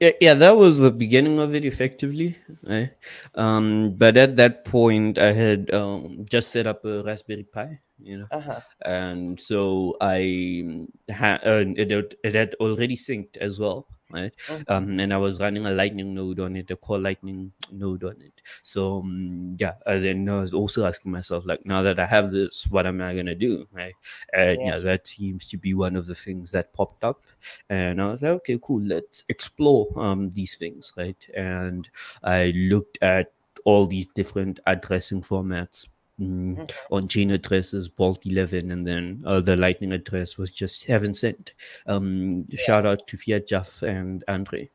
Yeah, 0.00 0.12
yeah, 0.20 0.34
that 0.34 0.56
was 0.56 0.78
the 0.78 0.90
beginning 0.90 1.38
of 1.40 1.54
it, 1.54 1.64
effectively. 1.64 2.36
Right? 2.62 2.90
Um, 3.34 3.94
but 3.96 4.16
at 4.16 4.36
that 4.36 4.64
point, 4.64 5.16
I 5.18 5.32
had 5.32 5.72
um, 5.72 6.26
just 6.28 6.50
set 6.52 6.66
up 6.66 6.84
a 6.84 7.02
Raspberry 7.02 7.44
Pi, 7.44 7.80
you 7.98 8.18
know, 8.18 8.26
uh-huh. 8.30 8.60
and 8.84 9.40
so 9.40 9.96
I 10.00 10.86
had 11.08 11.40
uh, 11.46 11.64
it, 11.76 11.90
had- 11.90 12.14
it 12.22 12.34
had 12.34 12.54
already 12.60 12.96
synced 12.96 13.38
as 13.38 13.58
well, 13.58 13.88
right? 14.10 14.32
Mhm. 14.48 14.66
Um, 14.68 14.98
and 15.00 15.12
I 15.12 15.18
was 15.18 15.40
running 15.40 15.66
a 15.66 15.70
Lightning 15.70 16.14
node 16.14 16.40
on 16.40 16.56
it, 16.56 16.70
a 16.70 16.76
Core 16.76 16.98
Lightning 16.98 17.52
node 17.72 18.04
on 18.04 18.20
it. 18.22 18.40
So 18.62 18.98
um, 19.00 19.56
yeah, 19.58 19.74
and 19.86 20.04
then 20.04 20.28
I 20.28 20.40
was 20.40 20.52
also 20.54 20.86
asking 20.86 21.12
myself, 21.12 21.44
like, 21.46 21.64
now 21.66 21.82
that 21.82 21.98
I 21.98 22.06
have 22.06 22.32
this, 22.32 22.66
what 22.68 22.86
am 22.86 23.00
I 23.00 23.14
gonna 23.14 23.34
do, 23.34 23.66
right? 23.72 23.94
And 24.32 24.58
Yeah. 24.60 24.74
yeah, 24.74 24.78
that 24.78 25.06
seems 25.06 25.48
to 25.48 25.56
be 25.58 25.74
one 25.74 25.96
of 25.96 26.06
the 26.06 26.14
things 26.14 26.50
that 26.52 26.72
popped 26.72 27.04
up 27.04 27.22
and 27.68 28.00
I 28.00 28.08
was 28.10 28.22
like, 28.22 28.32
okay, 28.32 28.58
cool, 28.62 28.82
let's 28.82 29.24
explore 29.28 29.88
um, 29.98 30.30
these 30.30 30.56
things, 30.56 30.92
right? 30.96 31.26
And 31.36 31.88
I 32.22 32.52
looked 32.54 32.98
at 33.02 33.32
all 33.64 33.86
these 33.86 34.06
different 34.14 34.60
addressing 34.66 35.22
formats. 35.22 35.86
Mm, 36.20 36.56
Mhm. 36.56 36.70
on 36.90 37.08
chain 37.08 37.30
addresses, 37.30 37.90
Bolt 37.90 38.24
11, 38.24 38.70
and 38.70 38.86
then 38.86 39.22
uh, 39.26 39.40
the 39.40 39.54
Lightning 39.54 39.92
address 39.92 40.38
was 40.38 40.50
just 40.50 40.84
heaven 40.84 41.12
sent. 41.12 41.52
Um, 41.86 42.46
Shout 42.56 42.86
out 42.86 43.06
to 43.08 43.16
fiatjaf 43.18 43.82
and 43.82 44.24
Andre. 44.26 44.70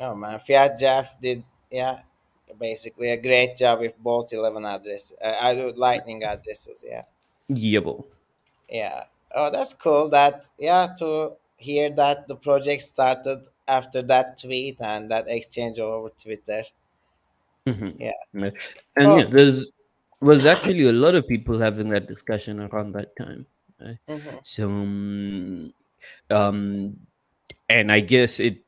oh 0.00 0.14
man 0.14 0.38
fiatjaf 0.38 1.06
did 1.20 1.44
yeah 1.70 2.00
basically 2.58 3.10
a 3.10 3.16
great 3.16 3.56
job 3.56 3.80
with 3.80 3.96
Bolt 4.02 4.32
11 4.32 4.64
address 4.66 5.12
uh, 5.22 5.36
i 5.40 5.54
do 5.54 5.72
lightning 5.76 6.24
addresses 6.24 6.84
yeah 6.88 7.02
Yebo. 7.50 8.04
yeah 8.68 9.04
oh 9.34 9.50
that's 9.50 9.72
cool 9.74 10.08
that 10.10 10.48
yeah 10.58 10.88
to 10.98 11.32
hear 11.56 11.90
that 11.90 12.26
the 12.28 12.34
project 12.36 12.82
started 12.82 13.40
after 13.68 14.00
that 14.02 14.36
tweet 14.40 14.80
and 14.80 15.10
that 15.10 15.26
exchange 15.28 15.78
over 15.78 16.10
twitter 16.22 16.64
Mhm. 17.66 17.94
yeah 17.98 18.12
And 18.34 18.52
so 18.88 19.16
yeah, 19.18 19.24
there's 19.24 19.66
was 20.20 20.46
actually 20.46 20.84
a 20.88 20.92
lot 20.92 21.14
of 21.14 21.26
people 21.26 21.58
having 21.58 21.88
that 21.90 22.08
discussion 22.08 22.60
around 22.60 22.92
that 22.92 23.16
time. 23.16 23.46
Right? 23.80 23.98
mhm. 24.08 24.40
So, 24.44 24.68
um, 24.68 25.72
um, 26.30 26.96
and 27.68 27.90
I 27.92 28.00
guess 28.00 28.40
it 28.40 28.64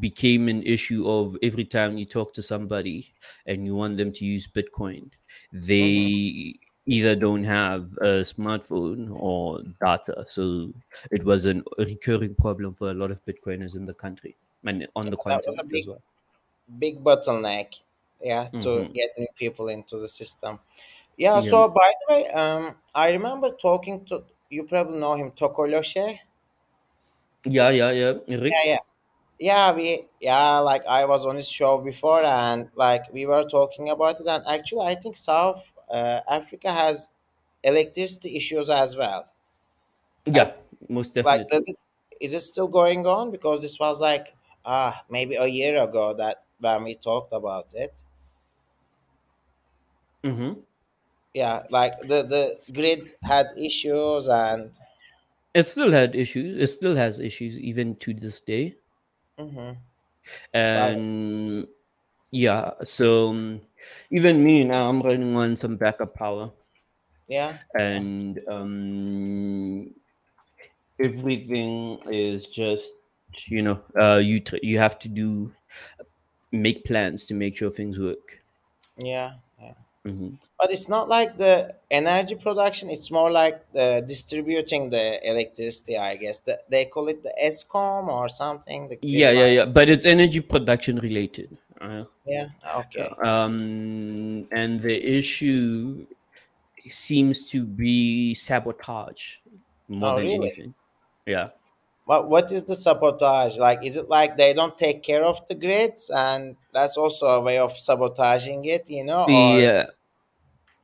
became 0.00 0.48
an 0.48 0.62
issue 0.62 1.08
of 1.08 1.36
every 1.42 1.64
time 1.64 1.96
you 1.98 2.06
talk 2.06 2.32
to 2.34 2.42
somebody 2.42 3.12
and 3.46 3.64
you 3.64 3.74
want 3.76 3.96
them 3.96 4.12
to 4.12 4.24
use 4.24 4.46
Bitcoin, 4.46 5.10
they 5.52 6.54
either 6.86 7.14
don't 7.16 7.44
have 7.44 7.92
a 8.00 8.24
smartphone 8.24 9.10
or 9.12 9.60
data. 9.84 10.24
So 10.28 10.72
it 11.10 11.24
was 11.24 11.44
an, 11.44 11.62
a 11.78 11.84
recurring 11.84 12.34
problem 12.34 12.74
for 12.74 12.90
a 12.90 12.94
lot 12.94 13.10
of 13.10 13.24
Bitcoiners 13.26 13.76
in 13.76 13.86
the 13.86 13.94
country 13.94 14.36
and 14.64 14.86
on 14.96 15.10
the 15.10 15.16
that 15.26 15.42
was 15.46 15.58
a 15.58 15.64
continent 15.64 15.68
big 15.68 15.80
as 15.82 15.86
well. 15.86 16.02
big 16.78 17.02
bottleneck 17.04 17.80
yeah 18.20 18.48
to 18.60 18.86
Mhm. 18.86 18.94
get 18.94 19.10
new 19.18 19.28
people 19.36 19.68
into 19.68 19.98
the 19.98 20.08
system 20.08 20.60
yeah 21.16 21.40
Yeah. 21.40 21.40
so 21.40 21.68
by 21.68 21.92
the 22.00 22.14
way 22.14 22.28
um 22.30 22.76
i 22.94 23.10
remember 23.12 23.50
talking 23.50 24.04
to 24.04 24.24
you 24.50 24.64
probably 24.64 24.98
know 24.98 25.14
him 25.14 25.30
tokoloshe 25.32 26.18
Yeah, 27.44 27.70
yeah, 27.70 27.90
yeah. 27.92 28.36
Rick? 28.38 28.58
Yeah, 28.64 28.64
yeah. 28.64 28.78
Yeah, 29.38 29.72
we 29.74 30.08
yeah, 30.20 30.58
like 30.60 30.86
I 30.86 31.04
was 31.06 31.26
on 31.26 31.36
his 31.36 31.48
show 31.50 31.78
before 31.78 32.22
and 32.22 32.70
like 32.76 33.12
we 33.12 33.26
were 33.26 33.44
talking 33.44 33.90
about 33.90 34.20
it 34.20 34.26
and 34.26 34.44
actually 34.46 34.86
I 34.86 34.94
think 34.96 35.16
South 35.16 35.72
uh, 35.90 36.20
Africa 36.30 36.72
has 36.72 37.10
electricity 37.64 38.36
issues 38.36 38.70
as 38.70 38.96
well. 38.96 39.30
Yeah, 40.26 40.52
Like 40.88 40.88
most 40.88 41.14
like 41.22 41.40
definitely. 41.40 41.50
does 41.50 41.68
it 41.68 41.82
is 42.20 42.34
it 42.34 42.40
still 42.40 42.68
going 42.68 43.06
on? 43.06 43.30
Because 43.30 43.62
this 43.62 43.78
was 43.80 44.00
like 44.00 44.36
ah 44.64 45.04
maybe 45.10 45.36
a 45.36 45.46
year 45.46 45.82
ago 45.82 46.14
that 46.14 46.44
when 46.60 46.84
we 46.84 46.94
talked 46.96 47.32
about 47.32 47.74
it. 47.74 47.94
Hmm 50.26 50.66
Yeah, 51.34 51.66
like 51.70 52.00
the 52.00 52.22
the 52.24 52.72
grid 52.72 53.14
had 53.22 53.46
issues 53.56 54.26
and 54.28 54.76
It 55.54 55.66
still 55.66 55.90
had 55.90 56.14
issues. 56.14 56.56
It 56.56 56.68
still 56.68 56.94
has 56.94 57.18
issues 57.18 57.58
even 57.58 57.96
to 57.96 58.14
this 58.14 58.40
day. 58.40 58.76
hmm 59.38 59.72
right. 60.72 61.00
And 61.04 61.68
yeah, 62.30 62.72
so 62.84 63.30
um, 63.30 63.62
even 64.10 64.44
me 64.44 64.64
now, 64.64 64.88
I'm 64.88 65.02
running 65.02 65.36
on 65.36 65.58
some 65.58 65.76
backup 65.76 66.14
power, 66.14 66.52
Yeah. 67.28 67.58
And 67.78 68.40
um, 68.48 69.94
everything 71.00 71.98
is 72.12 72.46
just 72.46 72.92
you 73.48 73.62
know, 73.62 73.82
uh, 74.00 74.16
you 74.22 74.40
you 74.62 74.78
have 74.78 74.98
to 75.00 75.08
do 75.08 75.52
make 76.52 76.84
plans 76.84 77.26
to 77.26 77.34
make 77.34 77.56
sure 77.56 77.70
things 77.70 77.98
work. 77.98 78.42
Yeah. 78.98 79.36
Yeah. 80.06 80.12
hmm 80.12 80.28
But 80.58 80.70
it's 80.72 80.88
not 80.88 81.08
like 81.08 81.36
the 81.38 81.74
energy 81.90 82.34
production, 82.34 82.90
it's 82.90 83.10
more 83.10 83.30
like 83.30 83.56
the 83.72 84.02
distributing 84.06 84.90
the 84.90 85.06
electricity, 85.32 85.98
I 85.98 86.16
guess. 86.16 86.40
The, 86.40 86.60
they 86.70 86.86
call 86.86 87.08
it 87.08 87.22
the 87.22 87.34
Eskom 87.42 88.08
or 88.08 88.28
something, 88.28 88.88
Yeah, 89.02 89.30
yeah, 89.30 89.46
yeah. 89.46 89.64
But 89.66 89.88
it's 89.90 90.04
energy 90.06 90.40
production 90.40 90.96
related. 90.98 91.56
Uh, 91.80 92.04
Yeah, 92.26 92.48
okay. 92.76 93.08
um, 93.24 94.48
and 94.52 94.80
the 94.82 95.18
issue 95.18 96.06
seems 96.88 97.44
to 97.44 97.64
be 97.64 98.34
sabotage 98.34 99.36
more 99.88 100.12
Oh, 100.12 100.14
than 100.14 100.24
really? 100.24 100.36
anything. 100.38 100.74
Yeah. 101.26 101.50
What 102.06 102.28
what 102.30 102.50
is 102.52 102.64
the 102.64 102.74
sabotage? 102.74 103.58
Like, 103.58 103.84
is 103.84 103.96
it 103.98 104.08
like 104.08 104.36
they 104.38 104.54
don't 104.54 104.78
take 104.78 105.02
care 105.02 105.24
of 105.24 105.46
the 105.46 105.54
grids 105.54 106.08
and 106.10 106.56
that's 106.72 106.96
also 106.96 107.26
a 107.26 107.40
way 107.40 107.58
of 107.58 107.76
sabotaging 107.78 108.64
it, 108.64 108.88
you 108.88 109.04
know? 109.04 109.24
Or 109.24 109.60
Yeah. 109.60 109.86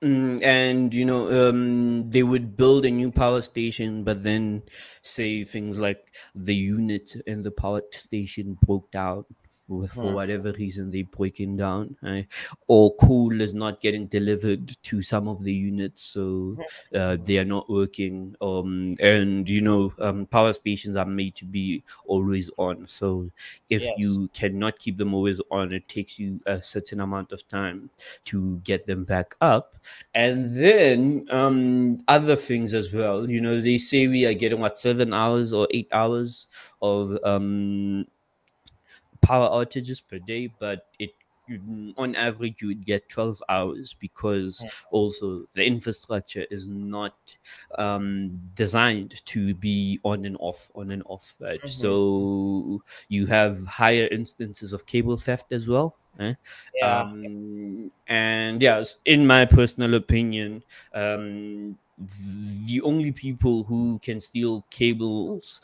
Mm, 0.02 0.42
and 0.42 0.92
you 0.92 1.04
know, 1.04 1.48
um, 1.48 2.10
they 2.10 2.24
would 2.24 2.56
build 2.56 2.84
a 2.84 2.90
new 2.90 3.12
power 3.12 3.40
station, 3.40 4.02
but 4.02 4.24
then 4.24 4.62
say 5.02 5.44
things 5.44 5.78
like 5.78 6.04
the 6.34 6.54
unit 6.56 7.14
in 7.26 7.42
the 7.42 7.52
power 7.52 7.82
station 7.92 8.54
broke 8.60 8.90
down 8.90 9.24
for, 9.66 9.88
for 9.88 10.10
hmm, 10.10 10.14
whatever 10.14 10.52
reason 10.52 10.90
they're 10.90 11.04
breaking 11.04 11.56
down, 11.56 11.96
right? 12.02 12.26
or 12.68 12.94
coal 12.96 13.40
is 13.40 13.54
not 13.54 13.80
getting 13.80 14.06
delivered 14.06 14.76
to 14.82 15.02
some 15.02 15.28
of 15.28 15.42
the 15.42 15.52
units, 15.52 16.02
so 16.02 16.56
uh, 16.94 17.16
hmm, 17.16 17.22
they 17.22 17.38
are 17.38 17.44
not 17.44 17.68
working. 17.68 18.34
Um, 18.40 18.96
and 19.00 19.48
you 19.48 19.60
know, 19.60 19.92
um, 19.98 20.26
power 20.26 20.52
stations 20.52 20.96
are 20.96 21.06
made 21.06 21.36
to 21.36 21.44
be 21.44 21.82
always 22.06 22.50
on, 22.56 22.86
so 22.88 23.30
if 23.70 23.82
yes. 23.82 23.92
you 23.96 24.28
cannot 24.34 24.78
keep 24.78 24.96
them 24.98 25.14
always 25.14 25.40
on, 25.50 25.72
it 25.72 25.88
takes 25.88 26.18
you 26.18 26.40
a 26.46 26.62
certain 26.62 27.00
amount 27.00 27.32
of 27.32 27.46
time 27.48 27.90
to 28.24 28.56
get 28.64 28.86
them 28.86 29.04
back 29.04 29.34
up 29.40 29.76
and 30.14 30.54
then 30.54 31.26
um 31.30 31.98
other 32.08 32.36
things 32.36 32.74
as 32.74 32.92
well 32.92 33.28
you 33.28 33.40
know 33.40 33.60
they 33.60 33.78
say 33.78 34.06
we 34.06 34.24
are 34.24 34.34
getting 34.34 34.60
what 34.60 34.78
seven 34.78 35.12
hours 35.12 35.52
or 35.52 35.66
eight 35.70 35.88
hours 35.92 36.46
of 36.80 37.18
um 37.24 38.06
power 39.22 39.48
outages 39.48 40.02
per 40.06 40.18
day 40.18 40.46
but 40.58 40.88
it 40.98 41.10
on 41.96 42.14
average 42.14 42.62
you 42.62 42.68
would 42.68 42.84
get 42.84 43.08
12 43.08 43.42
hours 43.48 43.94
because 43.94 44.64
Hmm, 44.64 44.68
also 44.90 45.44
the 45.54 45.64
infrastructure 45.64 46.46
is 46.50 46.66
not 46.68 47.14
um, 47.78 48.40
designed 48.54 49.24
to 49.26 49.54
be 49.54 50.00
on 50.04 50.24
and 50.24 50.36
off 50.40 50.70
on 50.74 50.90
and 50.90 51.02
off 51.06 51.34
right 51.40 51.60
mhm. 51.62 51.68
so 51.68 52.82
you 53.08 53.26
have 53.26 53.66
higher 53.66 54.08
instances 54.10 54.72
of 54.72 54.86
cable 54.86 55.16
theft 55.16 55.52
as 55.52 55.68
well 55.68 55.98
eh? 56.20 56.34
Yeah. 56.74 57.04
um, 57.04 57.90
and 58.06 58.62
yes 58.62 58.96
in 59.04 59.26
my 59.26 59.44
personal 59.44 59.94
opinion 59.94 60.62
um, 60.94 61.76
the 62.66 62.80
only 62.82 63.12
people 63.12 63.64
who 63.64 63.98
can 64.00 64.20
steal 64.20 64.66
cables 64.70 65.60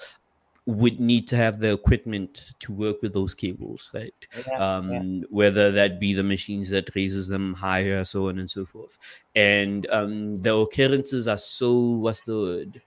would 0.68 1.00
need 1.00 1.26
to 1.26 1.36
have 1.36 1.58
the 1.60 1.72
equipment 1.72 2.52
to 2.60 2.72
work 2.72 3.00
with 3.02 3.14
those 3.14 3.34
cables 3.34 3.90
right 3.94 4.26
Yeah. 4.36 4.42
Yeah. 4.48 4.66
um, 4.78 5.24
whether 5.30 5.72
that 5.72 5.98
be 5.98 6.12
the 6.14 6.22
machines 6.22 6.68
that 6.70 6.94
raises 6.94 7.26
them 7.28 7.54
higher 7.54 8.04
so 8.04 8.28
on 8.28 8.38
and 8.38 8.50
so 8.50 8.64
forth 8.66 8.98
and 9.34 9.86
um, 9.90 10.36
the 10.36 10.54
occurrences 10.54 11.26
are 11.26 11.38
so 11.38 11.72
what's 11.98 12.24
the 12.24 12.34
word 12.36 12.82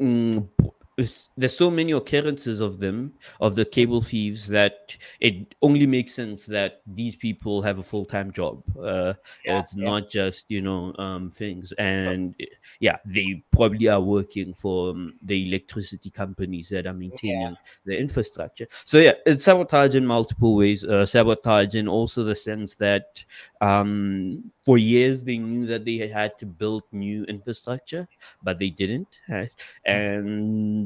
mm, 0.00 0.48
there's 0.96 1.56
so 1.56 1.70
many 1.70 1.92
occurrences 1.92 2.60
of 2.60 2.78
them 2.78 3.12
of 3.40 3.54
the 3.56 3.64
cable 3.64 4.00
thieves 4.00 4.46
that 4.46 4.96
it 5.20 5.54
only 5.60 5.86
makes 5.86 6.14
sense 6.14 6.46
that 6.46 6.82
these 6.86 7.16
people 7.16 7.60
have 7.62 7.78
a 7.78 7.82
full-time 7.82 8.30
job 8.30 8.62
uh, 8.78 9.12
Yeah. 9.44 9.58
it's 9.60 9.74
Yeah. 9.74 9.90
not 9.90 10.08
just 10.08 10.44
you 10.48 10.62
know 10.62 10.94
um, 10.98 11.30
things 11.30 11.72
and 11.78 12.34
yeah 12.80 12.96
they 13.04 13.42
probably 13.50 13.88
are 13.88 14.00
working 14.00 14.54
for 14.54 14.90
um, 14.90 15.14
the 15.22 15.48
electricity 15.48 16.10
companies 16.10 16.68
that 16.68 16.86
are 16.86 16.92
course. 16.94 17.02
Yeah. 17.22 17.38
maintaining 17.40 17.56
the 17.84 17.98
infrastructure 17.98 18.66
so 18.84 18.98
yeah 18.98 19.12
it's 19.26 19.44
sabotage 19.44 19.94
in 19.94 20.06
multiple 20.06 20.54
ways 20.56 20.84
uh, 20.84 21.04
sabotage 21.04 21.74
in 21.74 21.88
also 21.88 22.22
the 22.22 22.36
sense 22.36 22.74
that 22.76 23.24
um, 23.60 24.44
for 24.64 24.78
years 24.78 25.24
they 25.24 25.38
knew 25.38 25.66
that 25.66 25.84
they 25.84 25.98
had 26.08 26.38
to 26.38 26.46
build 26.46 26.82
new 26.92 27.24
infrastructure 27.24 28.06
but 28.42 28.58
they 28.58 28.70
didn't 28.70 29.20
right? 29.28 29.50
and 29.86 30.83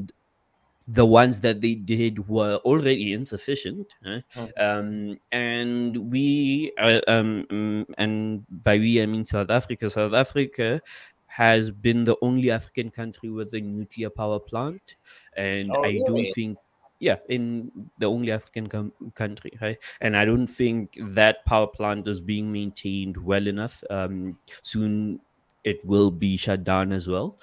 the 0.91 1.05
ones 1.05 1.41
that 1.41 1.61
they 1.61 1.75
did 1.75 2.27
were 2.27 2.55
already 2.65 3.13
insufficient? 3.13 3.87
Mhm. 4.35 4.49
um, 4.57 5.17
and 5.31 5.97
we 6.11 6.71
uh, 6.77 7.01
um, 7.07 7.45
mm, 7.49 7.85
and 7.97 8.45
by 8.63 8.77
we 8.77 9.01
i 9.01 9.05
mean 9.05 9.25
south 9.25 9.49
africa 9.49 9.89
south 9.89 10.13
africa 10.13 10.81
has 11.27 11.71
been 11.71 12.03
the 12.05 12.15
only 12.21 12.49
african 12.51 12.89
country 12.89 13.29
with 13.29 13.53
a 13.53 13.61
nuclear 13.61 14.09
power 14.09 14.39
plant 14.39 14.95
and 15.37 15.77
Oh, 15.77 15.83
i 15.83 15.99
don't 15.99 16.25
think 16.27 16.57
yeah 16.99 17.17
in 17.29 17.71
the 17.97 18.05
only 18.05 18.31
african 18.31 18.67
com- 18.67 18.93
country 19.15 19.51
right 19.61 19.77
and 20.01 20.17
i 20.17 20.25
don't 20.25 20.47
think 20.47 20.97
that 20.99 21.45
power 21.45 21.67
plant 21.67 22.07
is 22.07 22.19
being 22.19 22.51
maintained 22.51 23.17
well 23.17 23.47
enough 23.47 23.83
um, 23.89 24.37
soon 24.63 25.19
it 25.63 25.83
will 25.85 26.09
be 26.09 26.37
shut 26.37 26.63
down 26.63 26.93
as 26.93 27.05
well. 27.09 27.37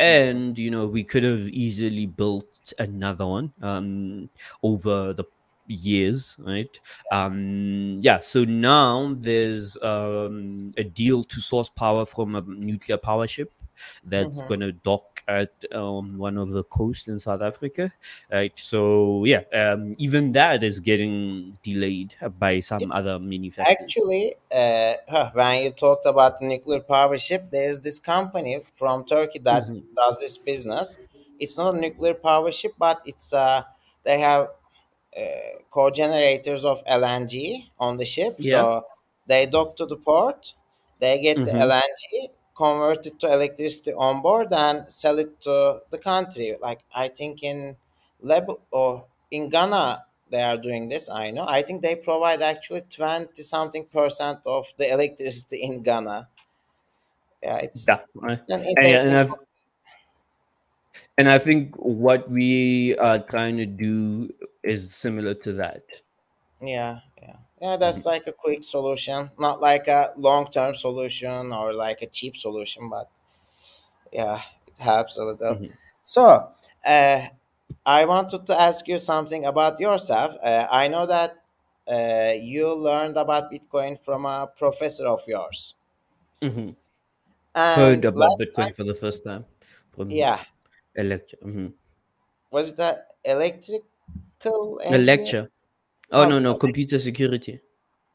And 0.00 0.58
you 0.58 0.70
know 0.70 0.86
we 0.86 1.04
could 1.04 1.24
have 1.24 1.40
easily 1.50 2.06
built 2.06 2.46
another 2.78 3.26
one 3.26 3.52
um 3.62 4.28
over 4.62 5.12
the 5.12 5.24
years 5.68 6.36
right? 6.40 6.80
Um 7.12 7.98
yeah 8.02 8.20
so 8.20 8.44
now 8.44 9.14
there's 9.18 9.76
um 9.82 10.70
a 10.76 10.84
deal 10.84 11.22
to 11.24 11.40
source 11.40 11.70
power 11.70 12.04
from 12.06 12.34
a 12.36 12.40
nuclear 12.42 12.98
power 12.98 13.28
ship 13.28 13.52
that's 14.04 14.40
Mhm. 14.40 14.42
gonna 14.42 14.72
dock 14.72 15.22
at 15.28 15.52
um, 15.72 16.18
one 16.18 16.36
of 16.38 16.50
the 16.50 16.64
coasts 16.64 17.08
in 17.08 17.18
south 17.18 17.42
africa 17.42 17.90
right 18.30 18.58
so 18.58 19.24
yeah 19.24 19.42
um 19.54 19.94
even 19.98 20.32
that 20.32 20.62
is 20.62 20.80
getting 20.80 21.58
delayed 21.62 22.14
by 22.38 22.60
some 22.60 22.90
other 22.92 23.18
manufacturers 23.18 24.02
Actually, 24.02 24.36
uh, 24.50 24.94
when 25.34 25.62
you 25.64 25.70
talked 25.70 26.06
about 26.06 26.38
the 26.38 26.46
nuclear 26.46 26.80
power 26.80 27.18
ship, 27.18 27.50
there's 27.50 27.80
this 27.82 27.98
company 27.98 28.64
from 28.74 29.04
Turkey 29.04 29.38
that 29.40 29.64
hmm 29.64 29.80
does 29.94 30.18
this 30.20 30.38
business. 30.38 30.96
It's 31.38 31.58
not 31.58 31.74
a 31.74 31.78
nuclear 31.78 32.14
power 32.14 32.50
ship, 32.52 32.72
but 32.78 33.02
it's 33.04 33.32
uh, 33.34 33.62
they 34.04 34.18
have 34.20 34.48
uh, 35.16 35.60
co-generators 35.70 36.64
of 36.64 36.82
LNG 36.86 37.70
on 37.78 37.96
the 37.98 38.06
ship. 38.06 38.38
yeah 38.38 38.64
So 38.64 38.84
they 39.26 39.46
dock 39.46 39.76
to 39.76 39.86
the 39.86 39.96
port, 39.96 40.54
they 41.00 41.20
get 41.20 41.44
the 41.44 41.54
hmm 41.54 41.70
LNG, 41.70 42.30
convert 42.62 43.06
it 43.06 43.16
to 43.20 43.26
electricity 43.38 43.92
on 44.06 44.22
board, 44.26 44.48
and 44.52 44.76
sell 45.00 45.18
it 45.24 45.32
to 45.46 45.82
the 45.92 45.98
country. 45.98 46.48
Like 46.66 46.80
I 46.94 47.06
think 47.08 47.42
in 47.42 47.76
Leb 48.30 48.46
or 48.70 49.06
in 49.30 49.48
Ghana 49.48 49.84
they 50.30 50.42
are 50.50 50.56
doing 50.68 50.88
this. 50.88 51.04
I 51.10 51.30
know. 51.30 51.46
I 51.58 51.62
think 51.62 51.82
they 51.82 51.96
provide 51.96 52.40
actually 52.42 52.82
twenty 52.98 53.42
something 53.42 53.84
percent 53.86 54.40
of 54.46 54.66
the 54.78 54.86
electricity 54.96 55.58
in 55.68 55.82
Ghana. 55.82 56.28
Yeah, 57.42 57.56
it's 57.66 57.86
yeah 57.86 58.00
it's 58.34 58.48
an 58.48 58.60
and, 58.76 59.16
and 59.16 59.30
And 61.18 61.28
I 61.28 61.38
think 61.38 61.76
what 61.76 62.30
we 62.30 62.96
are 62.96 63.18
trying 63.18 63.56
to 63.58 63.66
do 63.66 64.32
is 64.62 64.94
similar 64.94 65.34
to 65.34 65.52
that. 65.54 65.82
Yeah, 66.60 67.00
yeah, 67.60 67.76
yeah. 67.76 67.76
That's 67.76 68.06
like 68.06 68.26
a 68.26 68.32
quick 68.32 68.64
solution, 68.64 69.30
not 69.38 69.60
like 69.60 69.88
a 69.88 70.08
long 70.16 70.46
term 70.48 70.74
solution 70.74 71.52
or 71.52 71.72
like 71.74 72.02
a 72.02 72.06
cheap 72.06 72.36
solution, 72.36 72.88
but 72.88 73.08
yeah, 74.12 74.40
it 74.66 74.74
helps 74.78 75.16
a 75.16 75.24
little. 75.24 75.58
mhm, 75.58 75.72
So, 76.02 76.48
uh, 76.84 77.20
I 77.86 78.04
wanted 78.04 78.46
to 78.46 78.60
ask 78.60 78.86
you 78.88 78.98
something 78.98 79.44
about 79.46 79.80
yourself. 79.80 80.36
Uh, 80.42 80.66
I 80.70 80.88
know 80.88 81.06
that 81.06 81.36
uh, 81.88 82.34
you 82.40 82.72
learned 82.74 83.16
about 83.16 83.50
Bitcoin 83.52 83.98
from 84.04 84.26
a 84.26 84.46
professor 84.56 85.06
of 85.06 85.22
yours. 85.26 85.74
Mhm. 86.42 86.76
Heard 87.74 88.04
about 88.04 88.36
last 88.36 88.44
time, 88.56 88.70
Bitcoin 88.70 88.74
for 88.76 88.84
the 88.84 88.94
first 88.94 89.24
time 89.24 89.46
from 89.90 90.08
yeah, 90.08 90.44
a 90.96 91.02
lecture. 91.02 91.38
Mhm. 91.42 91.74
was 92.50 92.72
it 92.72 92.78
a 92.78 93.04
electrical 93.24 94.80
A 94.90 94.98
lecture. 94.98 95.48
Oh 96.12 96.24
no, 96.28 96.36
Oh, 96.36 96.38
no, 96.40 96.54
computer 96.54 96.98
security. 96.98 97.60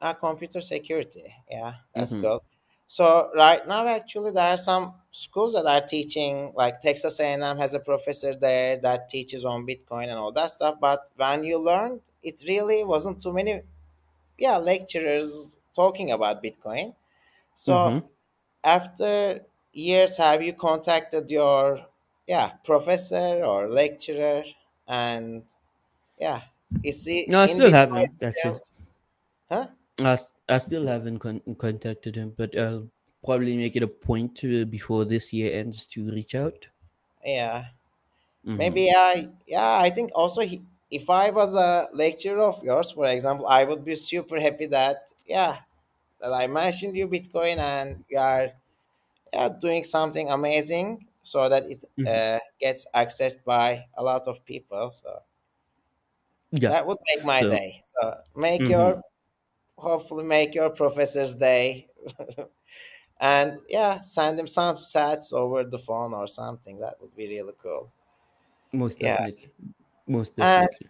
uh, 0.02 0.14
computer 0.14 0.62
security. 0.62 1.34
Yeah, 1.50 1.76
that's 1.94 2.14
Mhm. 2.14 2.22
cool. 2.22 2.44
So 2.88 3.32
right 3.36 3.68
now, 3.68 3.88
actually, 3.88 4.32
there 4.32 4.50
are 4.54 4.58
some 4.58 4.94
schools 5.12 5.54
that 5.54 5.66
are 5.66 5.82
teaching, 5.82 6.54
like 6.56 6.82
Texas 6.82 7.20
A&M 7.20 7.58
has 7.58 7.74
a 7.74 7.80
professor 7.80 8.36
there 8.36 8.78
that 8.78 9.10
teaches 9.10 9.44
on 9.46 9.66
Bitcoin 9.66 10.04
and 10.10 10.20
all 10.20 10.32
that 10.34 10.52
stuff. 10.52 10.76
But 10.80 11.10
when 11.16 11.44
you 11.44 11.58
learned, 11.58 12.02
it 12.22 12.44
really 12.48 12.84
wasn't 12.84 13.22
too 13.22 13.34
many, 13.34 13.62
yeah, 14.38 14.58
lecturers 14.58 15.58
talking 15.74 16.12
about 16.12 16.44
Bitcoin. 16.44 16.94
So 17.56 17.74
Mhm. 17.74 18.10
after 18.64 19.46
years, 19.74 20.18
have 20.18 20.44
you 20.44 20.54
contacted 20.54 21.32
your, 21.32 21.86
yeah, 22.28 22.50
professor 22.64 23.44
or 23.44 23.68
lecturer, 23.70 24.44
and 24.88 25.44
yeah, 26.20 26.42
is 26.84 27.06
he 27.06 27.19
No, 27.28 27.41
I 27.41 27.45
still 27.45 27.71
haven't 27.71 28.23
actually. 28.23 28.62
Huh? 29.49 29.67
I 30.47 30.58
still 30.60 30.88
haven't 30.88 31.19
con- 31.19 31.41
contacted 31.60 32.15
him, 32.15 32.32
but 32.38 32.58
I'll 32.58 32.89
probably 33.25 33.58
make 33.58 33.75
it 33.75 33.84
a 33.84 33.88
point 33.89 34.38
to 34.38 34.65
before 34.65 35.04
this 35.04 35.34
year 35.34 35.51
ends 35.51 35.86
to 35.88 36.10
reach 36.12 36.34
out. 36.34 36.69
Yeah. 37.23 37.65
hmm 38.45 38.78
Maybe 38.78 38.91
I, 38.91 39.30
yeah, 39.47 39.80
I 39.80 39.89
think 39.91 40.12
also 40.15 40.41
he, 40.41 40.63
if 40.91 41.10
I 41.10 41.32
was 41.32 41.56
a 41.56 41.89
lecturer 41.93 42.41
of 42.41 42.63
yours, 42.63 42.91
for 42.91 43.08
example, 43.08 43.47
I 43.47 43.63
would 43.65 43.86
be 43.86 43.95
super 43.95 44.39
happy 44.39 44.67
that, 44.67 45.10
yeah, 45.28 45.60
that 46.21 46.34
I 46.34 46.47
mentioned 46.47 46.95
you 46.97 47.08
Bitcoin 47.08 47.58
and 47.60 48.06
you 48.10 48.19
are 48.19 48.51
yeah, 49.34 49.49
doing 49.49 49.84
something 49.84 50.30
amazing 50.30 51.08
so 51.23 51.49
that 51.49 51.65
it 51.71 51.86
hmm 51.97 52.06
uh, 52.08 52.39
gets 52.60 52.88
accessed 52.95 53.43
by 53.45 53.86
a 53.97 54.04
lot 54.04 54.28
of 54.28 54.45
people. 54.45 54.91
So 54.91 55.21
Yeah. 56.60 56.72
that 56.72 56.88
would 56.88 56.98
make 57.10 57.26
my 57.26 57.44
So. 57.44 57.50
day. 57.50 57.82
So 57.84 58.22
make 58.36 58.68
hmm 58.68 58.70
your, 58.70 59.02
hopefully, 59.78 60.26
make 60.26 60.56
your 60.56 60.72
professor's 60.72 61.36
day. 61.36 61.89
and 63.20 63.60
yeah, 63.70 64.02
send 64.02 64.39
him 64.39 64.48
some 64.48 64.76
sats 64.78 65.34
over 65.34 65.63
the 65.63 65.80
phone 65.80 66.13
or 66.13 66.28
something. 66.28 66.80
That 66.80 67.02
would 67.02 67.15
be 67.15 67.28
really 67.30 67.54
cool. 67.62 67.91
Most 68.74 69.00
Yeah. 69.00 69.28
definitely. 69.39 69.52
Most 70.08 70.36
And 70.39 70.70
definitely. 70.76 70.89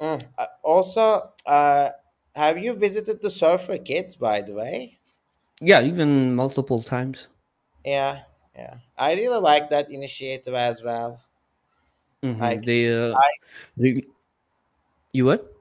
Mm. 0.00 0.28
Uh, 0.36 0.46
also, 0.62 1.32
uh, 1.46 1.90
have 2.34 2.58
you 2.58 2.72
visited 2.74 3.20
the 3.22 3.30
Surfer 3.30 3.78
Kids, 3.78 4.16
by 4.16 4.42
the 4.42 4.54
way? 4.54 4.98
Yeah, 5.62 5.80
even 5.80 6.34
multiple 6.34 6.82
times. 6.82 7.28
Yeah, 7.84 8.24
yeah. 8.54 8.78
I 8.96 9.12
really 9.14 9.38
like 9.40 9.68
that 9.70 9.90
initiative 9.90 10.54
as 10.54 10.82
well. 10.82 11.20
hmm 12.22 12.38
Like, 12.38 12.62
They, 12.64 12.92
uh, 12.92 13.16
I 13.16 13.30
they, 13.76 14.04
you 15.12 15.24
what? 15.24 15.54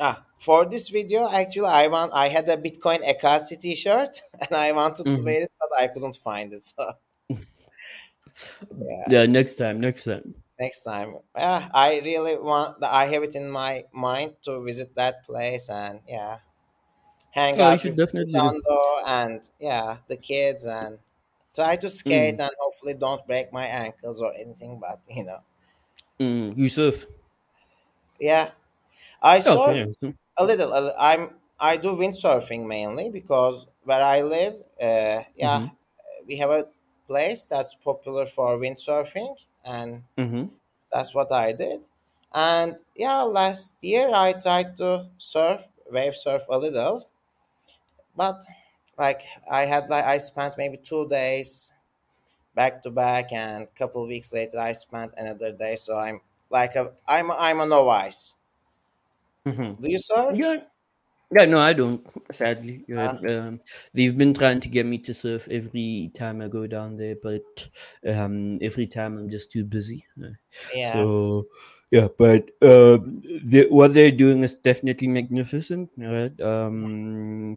ah 0.00 0.26
for 0.38 0.66
this 0.66 0.88
video, 0.90 1.26
actually, 1.30 1.68
I 1.70 1.86
want 1.88 2.12
I 2.12 2.28
had 2.28 2.46
a 2.50 2.56
Bitcoin 2.58 3.00
Ekasi 3.08 3.58
T-shirt, 3.58 4.20
and 4.40 4.52
I 4.54 4.72
wanted 4.72 5.14
to 5.14 5.22
hmm 5.22 5.22
wear 5.22 5.42
it, 5.42 5.52
but 5.58 5.70
I 5.78 5.88
couldn't 5.88 6.16
find 6.16 6.52
it. 6.52 6.64
So 6.64 6.92
yeah, 8.88 9.12
Yeah, 9.22 9.26
next 9.26 9.56
time, 9.56 9.80
next 9.80 10.04
time. 10.04 10.34
next 10.58 10.82
time, 10.82 11.16
yeah, 11.36 11.68
I 11.74 12.00
really 12.00 12.38
want. 12.38 12.82
I 12.84 13.06
have 13.06 13.22
it 13.22 13.34
in 13.34 13.50
my 13.50 13.84
mind 13.92 14.36
to 14.42 14.62
visit 14.62 14.94
that 14.94 15.24
place 15.24 15.68
and 15.68 16.00
yeah, 16.06 16.40
hang 17.32 17.60
Oh, 17.60 17.62
out 17.62 17.78
should 17.78 17.96
with 17.96 17.96
definitely. 17.96 18.54
And 19.06 19.48
yeah, 19.60 19.98
the 20.08 20.16
kids 20.16 20.66
and 20.66 20.98
try 21.54 21.76
to 21.76 21.90
skate 21.90 22.36
Mm. 22.36 22.40
and 22.40 22.52
hopefully 22.58 22.94
don't 22.94 23.26
break 23.26 23.52
my 23.52 23.66
ankles 23.66 24.20
or 24.20 24.32
anything. 24.34 24.80
But 24.80 25.00
you 25.08 25.24
know, 25.24 25.42
Mm. 26.20 26.56
You 26.56 26.68
surf. 26.68 27.06
yeah, 28.20 28.52
I 29.22 29.40
Oh, 29.46 29.56
surf 29.56 29.86
a 30.36 30.44
little. 30.44 30.72
I'm 30.98 31.36
I 31.60 31.76
do 31.78 31.90
windsurfing 31.96 32.66
mainly 32.66 33.08
because 33.10 33.66
where 33.84 34.02
I 34.02 34.22
live, 34.22 34.54
uh, 34.80 35.22
yeah, 35.36 35.60
Mhm. 35.60 35.76
we 36.26 36.36
have 36.38 36.50
a 36.50 36.68
place 37.08 37.44
that's 37.46 37.74
popular 37.74 38.26
for 38.26 38.56
windsurfing, 38.58 39.36
and 39.64 40.04
Mhm. 40.16 40.50
that's 40.92 41.14
what 41.14 41.32
I 41.32 41.52
did. 41.52 41.88
And 42.34 42.78
yeah, 42.96 43.22
last 43.22 43.82
year 43.84 44.10
I 44.14 44.32
tried 44.34 44.76
to 44.78 45.10
surf, 45.18 45.68
wave 45.90 46.16
surf 46.16 46.44
a 46.50 46.58
little, 46.58 47.08
but 48.16 48.42
like 48.98 49.22
I 49.50 49.64
had 49.66 49.88
like 49.90 50.04
I 50.04 50.18
spent 50.18 50.56
maybe 50.58 50.76
two 50.76 51.08
days 51.08 51.72
back 52.54 52.82
to 52.84 52.90
back, 52.90 53.32
and 53.32 53.64
a 53.64 53.78
couple 53.78 54.06
weeks 54.08 54.32
later 54.34 54.58
I 54.60 54.72
spent 54.72 55.14
another 55.16 55.52
day. 55.52 55.76
So 55.76 55.98
I'm 55.98 56.20
like 56.50 56.76
a 56.76 56.92
I'm 57.08 57.30
I'm 57.32 57.60
a 57.60 57.66
novice. 57.66 58.36
Mhm. 59.46 59.80
Do 59.80 59.90
you 59.90 59.98
surf? 59.98 60.38
Yeah. 60.38 60.56
Yeah, 61.36 61.46
no, 61.46 61.58
I 61.60 61.72
don't. 61.74 62.06
Sadly, 62.32 62.86
Uh, 62.92 63.08
um, 63.28 63.60
they've 63.94 64.16
been 64.16 64.34
trying 64.34 64.60
to 64.60 64.68
get 64.68 64.86
me 64.86 64.98
to 65.00 65.14
surf 65.14 65.48
every 65.50 66.10
time 66.14 66.40
I 66.42 66.48
go 66.48 66.66
down 66.66 66.96
there, 66.98 67.16
but 67.22 67.42
um, 68.06 68.58
every 68.62 68.86
time 68.86 69.18
I'm 69.18 69.30
just 69.30 69.50
too 69.52 69.64
busy. 69.64 70.06
Uh, 70.22 70.36
yeah, 70.74 71.06
So 71.08 71.48
yeah, 71.90 72.08
but 72.18 72.50
uh, 72.62 72.98
the, 73.44 73.66
what 73.70 73.94
they're 73.94 74.12
doing 74.12 74.44
is 74.44 74.54
definitely 74.54 75.08
magnificent, 75.08 75.90
right? 75.98 76.38
Um, 76.40 77.56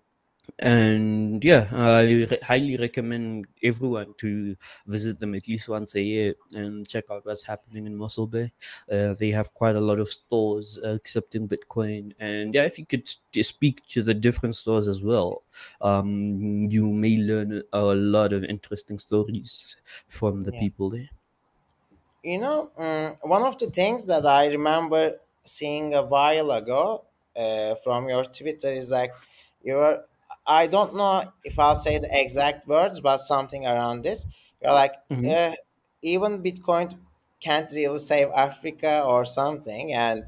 and 0.60 1.44
yeah, 1.44 1.68
I 1.72 2.02
re- 2.04 2.40
highly 2.42 2.78
recommend 2.78 3.48
everyone 3.62 4.14
to 4.20 4.56
visit 4.88 5.20
them 5.20 5.36
at 5.36 5.48
least 5.48 5.68
once 5.68 5.96
a 5.96 6.02
year 6.02 6.36
and 6.54 6.88
check 6.88 7.06
out 7.12 7.26
what's 7.26 7.44
happening 7.44 7.86
in 7.86 7.96
Mossel 7.96 8.28
Bay. 8.28 8.52
Uh, 8.90 9.14
they 9.20 9.32
have 9.32 9.54
quite 9.54 9.76
a 9.76 9.82
lot 9.82 10.00
of 10.00 10.08
stores 10.08 10.80
uh, 10.84 10.90
accepting 10.90 11.48
Bitcoin, 11.48 12.14
and 12.20 12.54
yeah, 12.56 12.64
if 12.64 12.80
you 12.80 12.86
could 12.86 13.08
speak 13.44 13.86
to 13.90 14.02
the 14.02 14.14
different 14.14 14.56
stores 14.56 14.88
as 14.88 15.02
well, 15.02 15.44
um, 15.82 16.62
you 16.70 16.90
may 16.92 17.18
learn 17.18 17.62
a 17.74 17.82
lot 17.82 18.32
of 18.32 18.46
interesting 18.46 18.98
stories 18.98 19.76
from 20.08 20.44
the 20.44 20.54
yeah. 20.54 20.60
people 20.60 20.90
there. 20.90 21.10
You 22.24 22.40
know, 22.40 22.72
mm, 22.80 23.18
one 23.22 23.44
of 23.44 23.60
the 23.60 23.68
things 23.68 24.08
that 24.08 24.26
I 24.26 24.48
remember 24.48 25.18
seeing 25.44 25.94
a 25.94 26.04
while 26.04 26.52
ago 26.52 27.04
uh, 27.36 27.76
from 27.76 28.08
your 28.10 28.24
Twitter 28.24 28.72
is 28.72 28.92
like 28.92 29.12
you 29.62 29.76
were. 29.76 30.04
I 30.48 30.68
don't 30.68 30.96
know 30.96 31.32
if 31.44 31.58
I'll 31.60 31.76
say 31.76 31.98
the 31.98 32.10
exact 32.12 32.68
words, 32.68 33.00
but 33.00 33.18
something 33.18 33.66
around 33.66 34.04
this. 34.04 34.28
You're 34.62 34.74
like, 34.74 34.96
Mhm. 35.10 35.28
uh, 35.30 35.54
even 36.02 36.44
Bitcoin 36.44 36.98
can't 37.42 37.72
really 37.72 37.98
save 38.00 38.30
Africa 38.32 39.04
or 39.06 39.26
something. 39.26 39.94
And 39.94 40.24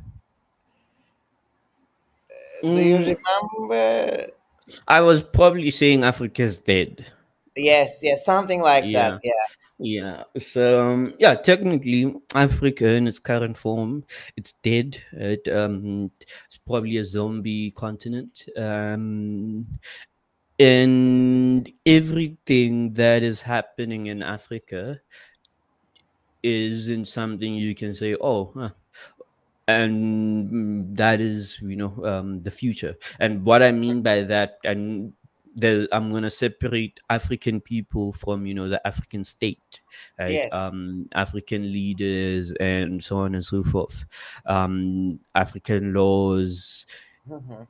do 2.71 2.81
you 2.81 2.97
Mm, 2.97 3.15
remember? 3.15 4.27
I 4.87 4.99
was 5.01 5.23
probably 5.23 5.71
saying 5.71 6.03
Africa's 6.03 6.59
dead. 6.59 7.05
Yes, 7.55 8.01
yes, 8.03 8.23
something 8.23 8.61
like 8.61 8.91
Yeah, 8.91 8.91
that. 8.93 9.19
Yeah, 9.23 9.31
yeah. 9.79 10.23
So 10.39 10.79
um, 10.79 11.13
yeah, 11.19 11.35
technically, 11.35 12.13
Africa 12.33 12.87
in 12.89 13.07
its 13.07 13.19
current 13.19 13.55
form, 13.57 14.03
it's 14.35 14.53
dead. 14.63 15.01
It 15.13 15.47
um, 15.47 16.11
it's 16.47 16.57
probably 16.65 16.97
a 16.97 17.05
zombie 17.05 17.71
continent. 17.71 18.45
Um, 18.57 19.63
and 20.59 21.71
everything 21.85 22.93
that 22.93 23.21
is 23.21 23.41
happening 23.43 24.07
in 24.07 24.23
Africa 24.23 24.99
isn't 26.41 27.07
something 27.07 27.53
you 27.53 27.75
can 27.75 27.93
say, 27.93 28.15
oh, 28.19 28.51
huh, 28.55 28.69
and 29.67 30.95
that 30.95 31.19
is 31.19 31.59
you 31.61 31.75
know 31.75 31.93
um, 32.05 32.41
the 32.43 32.51
future 32.51 32.95
and 33.19 33.43
what 33.43 33.61
i 33.61 33.69
mean 33.71 34.01
by 34.01 34.21
that 34.21 34.57
and 34.63 35.11
there, 35.57 35.87
i'm 35.91 36.09
going 36.11 36.23
to 36.23 36.29
separate 36.29 36.99
african 37.09 37.59
people 37.59 38.13
from 38.13 38.45
you 38.45 38.53
know 38.53 38.69
the 38.69 38.79
african 38.87 39.23
state 39.23 39.81
right? 40.19 40.31
Yes, 40.33 40.53
um 40.53 40.85
african 41.13 41.63
leaders 41.73 42.53
and 42.59 43.03
so 43.03 43.17
on 43.17 43.33
and 43.35 43.43
so 43.43 43.63
forth. 43.63 44.05
Um 44.45 45.19
african 45.35 45.93
laws. 45.93 46.85
Mhm. 47.27 47.67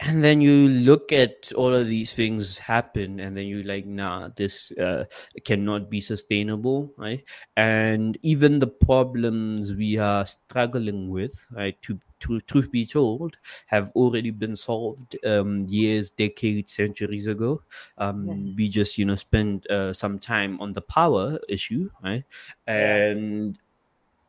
and 0.00 0.24
then 0.24 0.40
you 0.40 0.68
look 0.68 1.12
at 1.12 1.52
all 1.54 1.72
of 1.72 1.86
these 1.86 2.12
things 2.12 2.58
happen 2.58 3.20
and 3.20 3.36
then 3.36 3.46
you're 3.46 3.62
like 3.62 3.86
nah 3.86 4.28
this 4.34 4.72
uh, 4.72 5.04
cannot 5.44 5.88
be 5.88 6.00
sustainable 6.00 6.92
right? 6.98 7.22
And 7.56 8.18
even 8.22 8.58
the 8.58 8.66
problems 8.66 9.72
we 9.74 9.98
are 9.98 10.26
struggling 10.26 11.08
with 11.08 11.34
right 11.52 11.80
to, 11.82 12.00
to 12.22 12.40
truth 12.40 12.70
be 12.70 12.86
told 12.86 13.36
have 13.66 13.90
already 13.94 14.30
been 14.30 14.56
solved 14.56 15.16
um, 15.24 15.66
years 15.68 16.10
decades 16.10 16.72
centuries 16.72 17.26
ago. 17.26 17.62
Um, 17.98 18.28
Mhm. 18.28 18.54
we 18.56 18.68
just 18.68 18.98
you 18.98 19.04
know 19.04 19.16
spend 19.16 19.66
uh, 19.70 19.92
some 19.92 20.18
time 20.18 20.60
on 20.60 20.72
the 20.72 20.82
power 20.82 21.38
issue 21.48 21.90
right? 22.02 22.24
And 22.66 23.58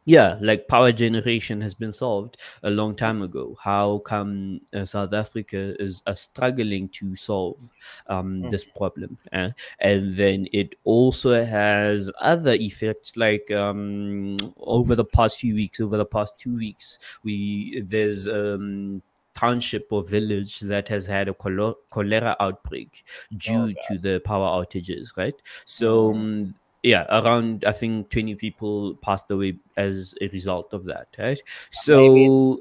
yeah 0.06 0.38
like 0.42 0.68
power 0.68 0.92
generation 0.92 1.62
has 1.62 1.74
been 1.74 1.94
solved 1.94 2.38
a 2.64 2.70
long 2.70 2.96
time 2.96 3.22
ago 3.22 3.58
how 3.62 4.00
come 4.00 4.60
uh, 4.74 4.86
south 4.86 5.14
africa 5.14 5.76
is 5.82 6.02
uh, 6.08 6.14
struggling 6.16 6.90
to 6.90 7.16
solve 7.16 7.70
um, 8.08 8.24
Mm. 8.44 8.52
this 8.52 8.64
problem 8.66 9.18
uh, 9.32 9.50
and 9.80 10.16
then 10.18 10.48
it 10.52 10.76
also 10.84 11.44
has 11.44 12.12
other 12.20 12.54
effects 12.54 13.16
like 13.16 13.50
um, 13.52 14.38
over 14.58 14.96
the 14.96 15.06
past 15.06 15.40
few 15.40 15.56
weeks 15.56 15.80
over 15.80 15.98
the 15.98 16.06
past 16.06 16.34
two 16.38 16.56
weeks 16.58 17.00
we 17.24 17.82
there's 17.88 18.28
um 18.28 19.02
township 19.36 19.88
or 19.92 20.04
village 20.04 20.60
that 20.60 20.88
has 20.88 21.06
had 21.08 21.28
a 21.28 21.34
cholera 21.34 22.36
outbreak 22.40 23.04
due 23.38 23.74
God. 23.74 23.76
to 23.88 23.98
the 23.98 24.20
power 24.20 24.48
outages 24.64 25.16
right 25.18 25.36
so 25.66 26.14
Mhm. 26.14 26.16
um, 26.16 26.56
yeah 26.84 27.06
around 27.10 27.64
i 27.66 27.72
think 27.72 28.10
20 28.10 28.36
people 28.36 28.96
passed 28.98 29.30
away 29.32 29.58
as 29.78 30.14
a 30.22 30.28
result 30.30 30.74
of 30.74 30.86
that 30.86 31.08
right? 31.18 31.42
So 31.72 32.60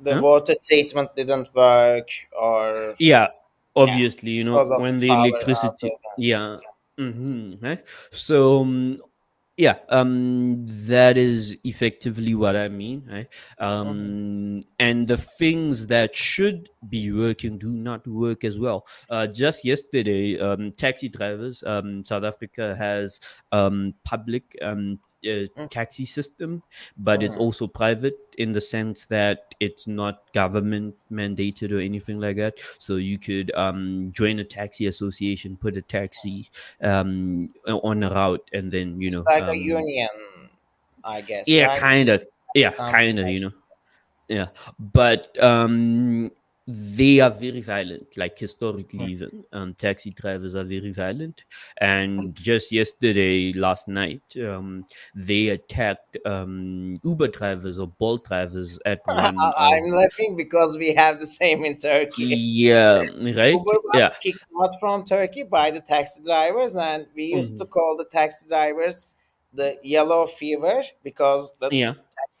The 0.00 0.14
Huh? 0.14 0.20
water 0.20 0.54
treatment 0.62 1.14
didn't 1.16 1.54
work, 1.54 2.08
or 2.38 2.96
yeah 2.98 3.28
obviously 3.76 4.30
you 4.30 4.44
know 4.44 4.60
when 4.76 4.98
the 5.00 5.12
electricity 5.12 5.92
yeah 6.16 6.58
hmm 6.98 7.54
right? 7.60 7.84
So 8.12 8.60
um, 8.62 8.98
yeah 9.56 9.76
um 9.90 10.66
that 10.66 11.16
is 11.16 11.56
effectively 11.62 12.34
what 12.34 12.56
i 12.56 12.68
mean 12.68 13.04
right? 13.08 13.28
Um 13.58 14.62
and 14.80 15.06
the 15.06 15.16
things 15.16 15.86
that 15.86 16.14
should 16.14 16.68
be 16.88 17.12
working 17.12 17.56
do 17.58 17.70
not 17.70 18.06
work 18.06 18.42
as 18.42 18.58
well. 18.58 18.84
Uh 19.08 19.28
just 19.28 19.64
yesterday 19.64 20.38
um 20.40 20.72
taxi 20.72 21.08
drivers 21.08 21.62
um 21.66 22.02
south 22.04 22.24
africa 22.24 22.74
has 22.74 23.20
um 23.52 23.94
public 24.04 24.56
um 24.60 24.98
uh, 25.26 25.46
Mm. 25.56 25.70
taxi 25.70 26.04
system 26.04 26.62
but 26.96 27.22
it's 27.22 27.36
Mhm. 27.36 27.40
also 27.40 27.66
private 27.66 28.18
in 28.38 28.52
the 28.52 28.60
sense 28.60 29.06
that 29.06 29.54
it's 29.60 29.86
not 29.86 30.32
government 30.32 30.94
mandated 31.10 31.72
or 31.72 31.80
anything 31.80 32.18
like 32.20 32.36
that 32.36 32.54
so 32.78 32.96
you 32.96 33.18
could 33.18 33.54
um 33.54 34.10
join 34.12 34.38
a 34.38 34.44
taxi 34.44 34.86
association 34.86 35.56
put 35.56 35.76
a 35.76 35.82
taxi 35.82 36.50
um 36.82 37.48
on 37.66 38.02
a 38.02 38.10
route 38.10 38.48
and 38.52 38.72
then 38.72 39.00
you 39.00 39.10
it's 39.10 39.18
know 39.18 39.28
like 39.28 39.48
a 39.48 39.56
um, 39.56 39.56
union, 39.56 40.08
I 41.04 41.20
guess. 41.20 41.46
yeah 41.46 41.68
right? 41.68 41.78
kind 41.78 42.08
of 42.08 42.22
yeah 42.54 42.70
kind 42.70 43.18
of 43.18 43.28
you 43.28 43.40
know 43.40 43.52
yeah 44.28 44.48
but 44.78 45.40
um 45.42 46.30
they 46.66 47.20
are 47.20 47.30
very 47.30 47.60
violent 47.60 48.06
like 48.16 48.38
historically 48.38 48.98
Mm. 48.98 49.08
even 49.10 49.44
um 49.52 49.74
taxi 49.74 50.10
drivers 50.10 50.54
are 50.54 50.64
very 50.64 50.92
violent. 50.92 51.44
And 51.78 52.34
just 52.34 52.72
yesterday 52.72 53.52
last 53.52 53.86
night 53.86 54.22
um 54.42 54.86
they 55.14 55.48
attacked 55.48 56.16
um 56.24 56.94
uber 57.04 57.28
drivers 57.28 57.78
or 57.78 57.88
bolt 57.88 58.24
drivers 58.26 58.78
at 58.86 59.00
one 59.04 59.36
I'm 59.58 59.90
laughing 59.90 60.36
because 60.36 60.78
we 60.78 60.94
have 60.94 61.18
the 61.18 61.26
same 61.26 61.64
in 61.66 61.76
Turkey. 61.76 62.24
yeah 62.24 62.98
right? 62.98 63.52
Uber 63.52 63.78
yeah. 63.94 64.10
kicked 64.22 64.44
out 64.62 64.74
from 64.80 65.04
Turkey 65.04 65.42
by 65.42 65.70
the 65.70 65.80
taxi 65.80 66.22
drivers, 66.22 66.76
and 66.76 67.06
we 67.14 67.24
used 67.24 67.58
to 67.58 67.66
call 67.66 67.96
the 67.98 68.06
taxi 68.06 68.48
drivers 68.48 69.08
the 69.52 69.76
yellow 69.82 70.26
fever 70.26 70.82
because 71.02 71.52
the 71.60 71.68
yeah 71.70 71.94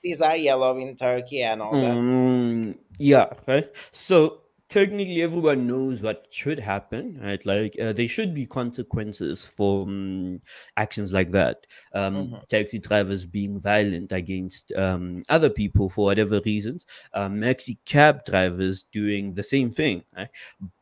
taxis 0.04 0.20
are 0.22 0.36
yellow 0.36 0.78
in 0.78 0.96
Turkey 0.96 1.42
and 1.42 1.62
all 1.62 1.78
stuff. 1.78 1.98
Mm, 2.00 2.78
yeah, 2.98 3.26
right. 3.46 3.68
So 3.90 4.42
technically, 4.68 5.22
everyone 5.22 5.66
knows 5.66 6.00
what 6.02 6.26
should 6.30 6.58
happen, 6.58 7.18
right? 7.22 7.44
Like 7.46 7.76
uh, 7.80 7.92
there 7.92 8.08
should 8.08 8.34
be 8.34 8.46
consequences 8.46 9.46
for 9.46 9.82
um, 9.82 10.40
actions 10.76 11.12
like 11.12 11.30
that. 11.32 11.66
Um, 11.94 12.28
Mhm. 12.30 12.48
Taxi 12.48 12.78
drivers 12.78 13.26
being 13.26 13.60
violent 13.60 14.12
against 14.12 14.72
um, 14.72 15.22
other 15.28 15.50
people 15.50 15.90
for 15.90 16.04
whatever 16.06 16.40
reasons. 16.44 16.86
Um, 17.14 17.40
maxi 17.40 17.78
cab 17.84 18.24
drivers 18.24 18.82
doing 18.92 19.34
the 19.34 19.42
same 19.42 19.70
thing, 19.70 20.04
right? 20.16 20.28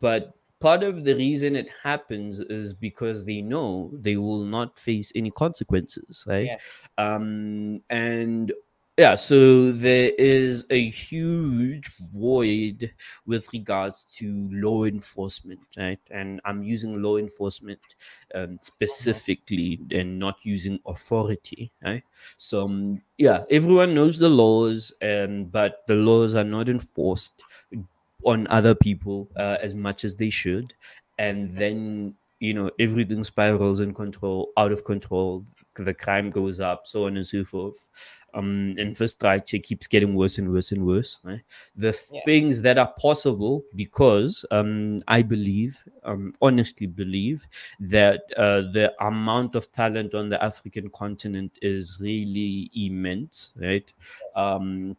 But 0.01 0.35
part 0.61 0.83
of 0.85 1.05
the 1.05 1.15
reason 1.17 1.57
it 1.57 1.69
happens 1.83 2.39
is 2.41 2.75
because 2.75 3.25
they 3.25 3.41
know 3.43 3.91
they 3.95 4.17
will 4.17 4.45
not 4.45 4.79
face 4.79 5.11
any 5.15 5.31
consequences, 5.31 6.25
right? 6.27 6.47
Yes. 6.47 6.79
um 6.99 7.81
and 7.91 8.53
yeah 9.03 9.15
so 9.17 9.73
there 9.73 10.13
is 10.17 10.65
a 10.71 10.89
huge 10.89 11.89
void 12.15 12.93
with 13.27 13.45
regards 13.53 14.05
to 14.05 14.49
law 14.53 14.85
enforcement 14.85 15.61
right? 15.77 15.99
And 16.11 16.41
i'm 16.45 16.63
using 16.63 17.03
law 17.03 17.17
enforcement 17.17 17.81
um, 18.35 18.59
specifically 18.63 19.81
and 19.91 20.19
not 20.19 20.37
using 20.45 20.79
authority 20.87 21.73
right? 21.85 22.05
So 22.37 22.65
um, 22.67 23.03
yeah 23.19 23.45
everyone 23.51 23.95
knows 23.95 24.19
the 24.19 24.29
laws 24.29 24.93
um, 25.03 25.45
but 25.47 25.83
the 25.89 25.95
laws 25.95 26.35
are 26.35 26.45
not 26.57 26.69
enforced 26.69 27.43
on 28.25 28.47
other 28.49 28.75
people 28.75 29.29
uh, 29.37 29.57
as 29.61 29.75
much 29.75 30.05
as 30.05 30.17
they 30.17 30.31
should. 30.31 30.75
And 31.19 31.57
then 31.57 32.15
you 32.43 32.53
know 32.53 32.71
everything 32.81 33.23
spirals 33.23 33.79
in 33.79 33.95
control 33.95 34.53
out 34.57 34.73
of 34.73 34.85
control 34.85 35.45
the 35.77 35.95
crime 35.95 36.29
goes 36.31 36.59
up 36.59 36.87
so 36.87 37.07
on 37.07 37.17
and 37.17 37.27
so 37.27 37.45
forth 37.45 37.89
um 38.35 38.75
infrastructure 38.79 39.59
keeps 39.59 39.87
getting 39.87 40.15
worse 40.15 40.39
and 40.39 40.51
worse 40.51 40.73
and 40.73 40.85
worse 40.85 41.19
right? 41.23 41.43
the 41.77 41.93
Yeah. 42.11 42.21
things 42.25 42.61
that 42.63 42.79
are 42.79 42.93
possible 42.99 43.63
because 43.77 44.45
um 44.51 45.01
i 45.07 45.23
believe 45.23 45.85
um 46.03 46.33
honestly 46.43 46.87
believe 46.87 47.47
that 47.79 48.23
uh, 48.37 48.63
the 48.73 48.93
amount 49.01 49.55
of 49.55 49.71
talent 49.71 50.15
on 50.15 50.29
the 50.29 50.43
african 50.43 50.91
continent 50.91 51.53
is 51.63 51.99
really 52.01 52.71
immense 52.75 53.53
right 53.57 53.93
um 54.35 54.97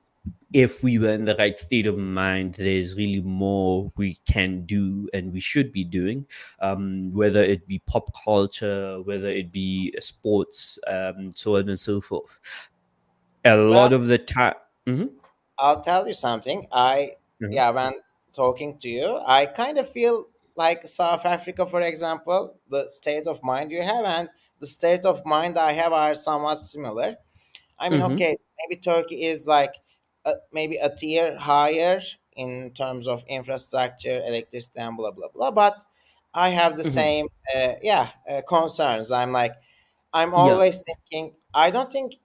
if 0.54 0.84
we 0.84 1.00
were 1.00 1.10
in 1.10 1.26
the 1.26 1.36
right 1.36 1.60
state 1.60 1.88
of 1.88 1.98
mind, 1.98 2.56
there's 2.56 2.96
really 2.96 3.22
more 3.22 3.92
we 3.98 4.20
can 4.26 4.66
do 4.66 5.10
and 5.14 5.34
we 5.34 5.40
should 5.40 5.72
be 5.72 5.84
doing, 5.84 6.26
um, 6.60 7.12
whether 7.14 7.44
it 7.44 7.68
be 7.68 7.80
pop 7.80 8.10
culture, 8.24 9.02
whether 9.02 9.30
it 9.30 9.52
be 9.52 9.94
sports, 10.00 10.80
um, 10.88 11.34
so 11.34 11.58
on 11.58 11.70
and 11.70 11.80
so 11.80 12.00
forth. 12.00 12.40
A 13.46 13.56
lot 13.58 13.92
Well- 13.92 13.94
of 14.02 14.06
the 14.08 14.18
time, 14.18 14.56
Mhm. 14.88 15.10
I'll 15.58 15.82
tell 15.82 16.08
you 16.08 16.14
something. 16.14 16.68
I 16.72 17.16
Mhm. 17.42 17.54
yeah, 17.54 17.70
when 17.72 17.94
talking 18.34 18.78
to 18.80 18.90
you, 18.90 19.20
I 19.26 19.46
kind 19.46 19.78
of 19.78 19.90
feel 19.90 20.30
like 20.56 20.88
South 20.88 21.26
Africa, 21.26 21.66
for 21.66 21.82
example, 21.82 22.56
the 22.70 22.88
state 22.90 23.28
of 23.28 23.44
mind 23.44 23.72
you 23.72 23.82
have 23.82 24.06
and 24.06 24.30
the 24.60 24.68
state 24.68 25.04
of 25.04 25.26
mind 25.26 25.58
I 25.58 25.72
have 25.74 25.92
are 25.94 26.16
somewhat 26.16 26.56
similar. 26.56 27.18
I 27.80 27.90
mean, 27.90 28.02
Mhm. 28.02 28.14
okay, 28.14 28.38
maybe 28.60 28.80
Turkey 28.80 29.24
is 29.24 29.48
like 29.48 29.74
maybe 30.52 30.78
a 30.78 30.94
tier 30.96 31.38
higher 31.38 32.02
in 32.36 32.72
terms 32.74 33.08
of 33.08 33.24
infrastructure, 33.28 34.22
electricity, 34.26 34.80
and 34.80 34.98
blah 34.98 35.12
blah 35.12 35.30
blah. 35.30 35.52
But 35.52 35.84
I 36.34 36.50
have 36.50 36.78
the 36.78 36.84
Mhm. 36.84 37.14
same, 37.24 37.28
uh, 37.56 37.74
yeah, 37.82 38.12
uh, 38.30 38.42
concerns. 38.48 39.12
I'm 39.12 39.32
like, 39.32 39.54
I'm 40.14 40.34
Yeah. 40.36 40.60
always 40.60 40.84
thinking. 40.86 41.36
I 41.54 41.72
don't 41.72 41.92
think 41.92 42.16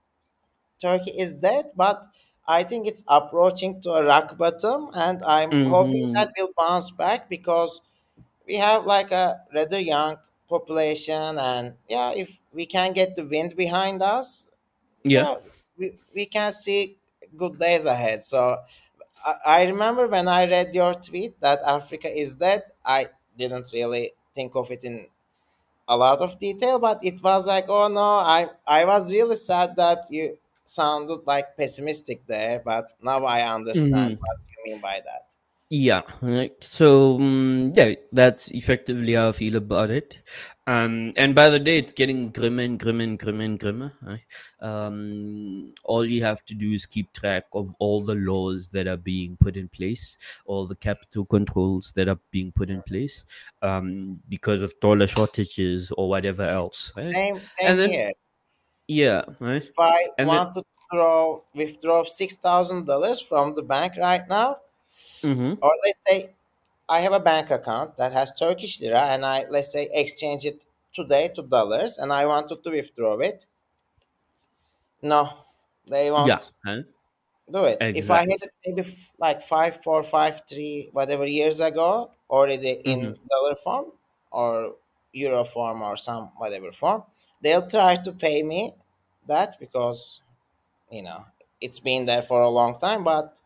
Turkey 0.81 1.11
is 1.13 1.35
dead, 1.35 1.73
but 1.77 2.07
I 2.47 2.63
think 2.65 2.87
it's 2.87 3.03
approaching 3.09 3.81
to 3.83 3.91
a 3.93 4.05
rock 4.05 4.37
bottom, 4.39 4.91
and 4.95 5.23
I'm 5.25 5.61
hoping 5.65 6.01
Mhm. 6.01 6.15
that 6.15 6.33
will 6.39 6.53
bounce 6.57 6.91
back 6.91 7.29
because 7.29 7.81
we 8.47 8.57
have 8.57 8.87
like 8.87 9.13
a 9.13 9.45
rather 9.55 9.81
young 9.81 10.19
population, 10.49 11.39
and 11.39 11.77
yeah, 11.89 12.13
if 12.13 12.41
we 12.53 12.67
can 12.67 12.93
get 12.95 13.17
the 13.17 13.25
wind 13.27 13.57
behind 13.57 14.03
us, 14.03 14.51
yeah, 15.05 15.27
yeah, 15.27 15.37
we, 15.79 15.99
we 16.15 16.27
can 16.27 16.53
see 16.53 16.99
good 17.37 17.59
days 17.59 17.85
ahead. 17.87 18.25
So 18.25 18.59
I, 19.25 19.35
I 19.47 19.65
remember 19.67 20.07
when 20.09 20.29
I 20.29 20.47
read 20.47 20.75
your 20.75 20.95
tweet 20.95 21.41
that 21.41 21.61
Africa 21.63 22.09
is 22.11 22.35
dead, 22.37 22.65
I 22.85 23.09
didn't 23.37 23.71
really 23.73 24.13
think 24.35 24.55
of 24.57 24.71
it 24.71 24.85
in 24.85 25.09
a 25.89 25.97
lot 25.97 26.21
of 26.21 26.39
detail, 26.39 26.79
but 26.79 27.05
it 27.05 27.23
was 27.23 27.47
like, 27.47 27.67
oh 27.69 27.89
no, 27.89 28.03
I 28.37 28.51
I 28.67 28.85
was 28.85 29.13
really 29.13 29.37
sad 29.37 29.77
that 29.77 30.07
you 30.11 30.39
sounded 30.65 31.27
like 31.27 31.57
pessimistic 31.57 32.27
there, 32.27 32.61
but 32.65 32.93
now 33.03 33.25
I 33.27 33.43
understand 33.55 34.13
Mhm. 34.15 34.19
what 34.21 34.39
you 34.51 34.73
mean 34.73 34.81
by 34.83 35.01
that. 35.05 35.28
Yeah, 35.71 36.01
right. 36.23 36.53
So 36.65 37.17
um, 37.17 37.73
yeah, 37.77 37.93
that's 38.11 38.49
effectively 38.53 39.13
how 39.13 39.29
I 39.29 39.33
feel 39.33 39.57
about 39.57 39.91
it. 39.91 40.17
Um, 40.67 41.13
and 41.19 41.35
by 41.35 41.51
the 41.51 41.59
day, 41.59 41.77
it's 41.77 41.93
getting 41.93 42.31
grimmer 42.31 42.63
and 42.63 42.79
grimmer 42.81 43.05
and 43.05 43.19
grimmer 43.19 43.45
and 43.45 43.59
grimmer. 43.61 43.93
Right? 44.01 44.23
Um, 44.63 45.75
all 45.85 46.07
you 46.07 46.25
have 46.25 46.43
to 46.47 46.55
do 46.55 46.73
is 46.73 46.87
keep 46.87 47.13
track 47.13 47.45
of 47.53 47.75
all 47.81 48.01
the 48.03 48.15
laws 48.15 48.71
that 48.71 48.87
are 48.87 48.97
being 48.97 49.37
put 49.37 49.59
in 49.59 49.69
place, 49.69 50.17
all 50.47 50.67
the 50.67 50.75
capital 50.75 51.27
controls 51.27 51.93
that 51.97 52.09
are 52.09 52.19
being 52.31 52.51
put 52.53 52.71
in 52.71 52.81
place, 52.83 53.27
um, 53.61 54.21
because 54.31 54.63
of 54.63 54.73
dollar 54.81 55.07
shortages 55.07 55.93
or 55.99 56.09
whatever 56.09 56.45
else. 56.45 56.93
Right? 56.97 57.13
Same 57.13 57.41
same 57.47 57.77
then- 57.77 57.91
here. 57.91 58.13
Yeah, 58.87 59.23
right. 59.39 59.63
If 59.65 59.79
I 59.79 60.09
and 60.17 60.29
then- 60.31 60.37
want 60.37 60.55
to 60.55 60.63
throw 60.91 61.45
withdraw 61.55 62.05
six 62.05 62.37
thousand 62.37 62.87
dollars 62.87 63.21
from 63.21 63.55
the 63.55 63.63
bank 63.63 63.93
right 63.99 64.27
now, 64.27 64.57
Mm-hmm. 65.23 65.63
or 65.63 65.73
let's 65.85 66.01
say 66.09 66.35
I 66.89 67.01
have 67.01 67.13
a 67.13 67.21
bank 67.21 67.51
account 67.51 67.97
that 67.99 68.13
has 68.13 68.33
Turkish 68.35 68.81
lira 68.81 69.03
and 69.15 69.25
I 69.27 69.47
let's 69.51 69.73
say 69.73 69.89
exchange 69.93 70.45
it 70.47 70.65
today 70.93 71.29
to 71.37 71.43
dollars 71.43 71.99
and 71.99 72.13
I 72.13 72.27
wanted 72.27 72.65
to 72.65 72.71
withdraw 72.71 73.19
it. 73.19 73.47
No, 75.03 75.45
They 75.87 76.09
won't 76.13 76.29
Yeah. 76.29 76.41
Huh? 76.65 76.83
do 77.51 77.65
it. 77.65 77.89
If 77.93 78.11
I 78.11 78.21
had 78.21 78.41
it 78.47 78.53
maybe 78.67 78.83
f- 78.83 79.11
like 79.19 79.43
five, 79.43 79.83
four, 79.83 80.03
five, 80.03 80.43
three, 80.49 80.91
whatever 80.93 81.27
years 81.27 81.61
ago, 81.61 82.11
already 82.29 82.73
in 82.73 83.15
dollar 83.31 83.57
form 83.57 83.93
or 84.31 84.77
euro 85.13 85.45
form 85.45 85.83
or 85.83 85.97
some 85.97 86.27
whatever 86.37 86.73
form, 86.73 87.05
they'll 87.41 87.67
try 87.67 87.97
to 87.97 88.13
pay 88.13 88.43
me 88.43 88.75
that 89.27 89.57
because 89.59 90.21
you 90.91 91.03
know 91.03 91.27
it's 91.61 91.81
been 91.81 92.07
there 92.07 92.23
for 92.23 92.43
a 92.43 92.51
long 92.51 92.79
time. 92.81 93.05
But 93.05 93.39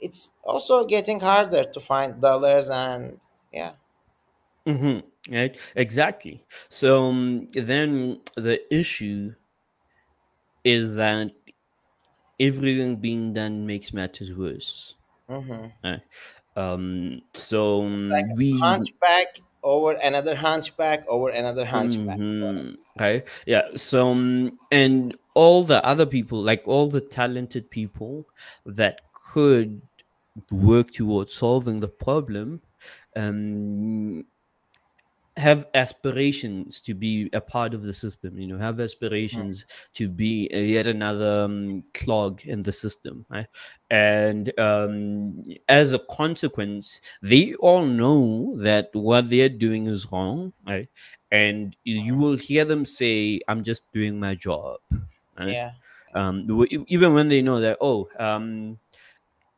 it's 0.00 0.32
also 0.44 0.84
getting 0.84 1.20
harder 1.20 1.64
to 1.64 1.80
find 1.80 2.20
dollars 2.20 2.68
and 2.70 3.20
yeah. 3.52 3.74
hmm 4.66 4.98
Right. 5.28 5.58
Exactly. 5.74 6.46
So 6.70 7.06
um, 7.08 7.48
then 7.52 8.20
the 8.36 8.62
issue 8.72 9.34
is 10.64 10.96
that 10.96 11.32
everything 12.38 12.96
being 12.96 13.32
done 13.32 13.66
makes 13.66 13.92
matters 13.92 14.34
worse. 14.34 14.94
hmm 15.28 15.66
Right. 15.84 16.02
Um. 16.56 17.22
So 17.34 17.86
It's 17.86 18.08
like 18.10 18.24
um, 18.30 18.36
we 18.36 18.50
hunchback 18.62 19.26
over 19.62 19.92
another 19.92 20.34
hunchback 20.36 21.06
over 21.08 21.30
another 21.30 21.64
hunchback. 21.66 22.20
So 22.28 22.46
hmm 22.52 22.74
Right. 22.98 23.26
Yeah. 23.46 23.62
So, 23.76 24.08
um, 24.08 24.58
and 24.70 25.16
all 25.34 25.64
the 25.64 25.84
other 25.84 26.06
people, 26.06 26.42
like 26.42 26.62
all 26.66 26.88
the 26.88 27.00
talented 27.00 27.70
people 27.70 28.26
that 28.64 29.05
could 29.32 29.82
work 30.50 30.90
towards 30.90 31.34
solving 31.34 31.80
the 31.80 31.88
problem, 31.88 32.60
um, 33.16 34.24
have 35.36 35.66
aspirations 35.74 36.80
to 36.80 36.94
be 36.94 37.28
a 37.34 37.40
part 37.40 37.74
of 37.74 37.82
the 37.84 37.92
system. 37.92 38.38
You 38.38 38.46
know, 38.46 38.58
have 38.58 38.76
mm, 38.76 38.84
aspirations 38.84 39.64
to 39.94 40.08
be 40.08 40.48
a, 40.52 40.64
yet 40.64 40.86
another 40.86 41.44
um, 41.44 41.84
clog 41.92 42.42
in 42.46 42.62
the 42.62 42.72
system. 42.72 43.26
Right. 43.28 43.46
And 43.90 44.58
um, 44.58 45.42
as 45.68 45.92
a 45.92 45.98
consequence, 45.98 47.00
they 47.20 47.54
all 47.54 47.84
know 47.84 48.56
that 48.58 48.88
what 48.94 49.28
they're 49.28 49.50
doing 49.50 49.86
is 49.86 50.10
wrong. 50.10 50.52
Right 50.66 50.88
and 51.30 51.76
you 51.84 52.14
mm, 52.14 52.16
will 52.16 52.36
hear 52.36 52.64
them 52.64 52.84
say, 52.84 53.40
"I'm 53.48 53.64
just 53.64 53.82
doing 53.92 54.18
my 54.18 54.34
job." 54.34 54.78
Right? 55.40 55.52
yeah. 55.52 55.72
Um, 56.14 56.46
even 56.88 57.12
when 57.12 57.28
they 57.28 57.42
know 57.42 57.60
that, 57.60 57.76
oh, 57.80 58.08
um, 58.18 58.78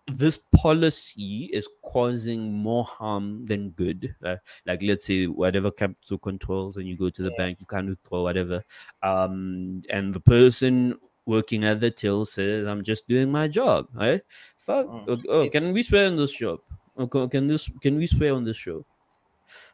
this 0.09 0.39
policy 0.55 1.51
is 1.53 1.69
causing 1.85 2.53
more 2.53 2.85
harm 2.85 3.45
than 3.47 3.71
good. 3.71 4.15
Uh, 4.25 4.37
like, 4.67 4.81
let's 4.83 5.07
say, 5.07 5.27
whatever 5.27 5.71
capital 5.71 6.19
controls, 6.19 6.77
and 6.77 6.87
you 6.89 6.97
go 6.97 7.11
to 7.11 7.23
the 7.23 7.31
Yeah. 7.31 7.37
bank, 7.37 7.59
you 7.61 7.67
can't 7.67 7.89
withdraw 7.89 8.23
whatever. 8.23 8.65
Um, 9.03 9.83
and 9.91 10.15
the 10.15 10.21
person 10.21 10.99
working 11.27 11.65
at 11.65 11.81
the 11.81 11.91
till 11.91 12.25
says, 12.25 12.67
"I'm 12.67 12.83
just 12.83 13.07
doing 13.07 13.31
my 13.31 13.49
job." 13.49 13.89
Right? 13.93 14.23
Fuck. 14.57 14.87
Mm. 14.87 15.05
Oh, 15.09 15.19
oh, 15.29 15.49
can 15.51 15.73
we 15.73 15.83
swear 15.83 16.07
on 16.07 16.17
this 16.17 16.33
job? 16.33 16.61
Oh, 16.97 17.07
co- 17.07 17.29
Can 17.29 17.47
this? 17.47 17.71
Can 17.81 17.97
we 17.97 18.07
swear 18.07 18.35
on 18.35 18.45
this 18.45 18.57
show? 18.57 18.85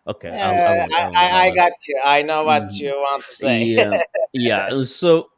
Okay, 0.07 0.29
Uh. 0.29 0.37
I, 0.37 0.87
I. 0.99 1.11
I, 1.17 1.41
I 1.47 1.55
got 1.55 1.73
you. 1.89 2.01
I 2.05 2.23
know 2.23 2.45
what 2.45 2.65
Mhm. 2.65 2.81
you 2.81 2.91
want 2.91 3.23
to 3.25 3.35
say. 3.35 3.65
yeah 3.65 3.99
yeah 4.33 4.83
so 4.85 5.31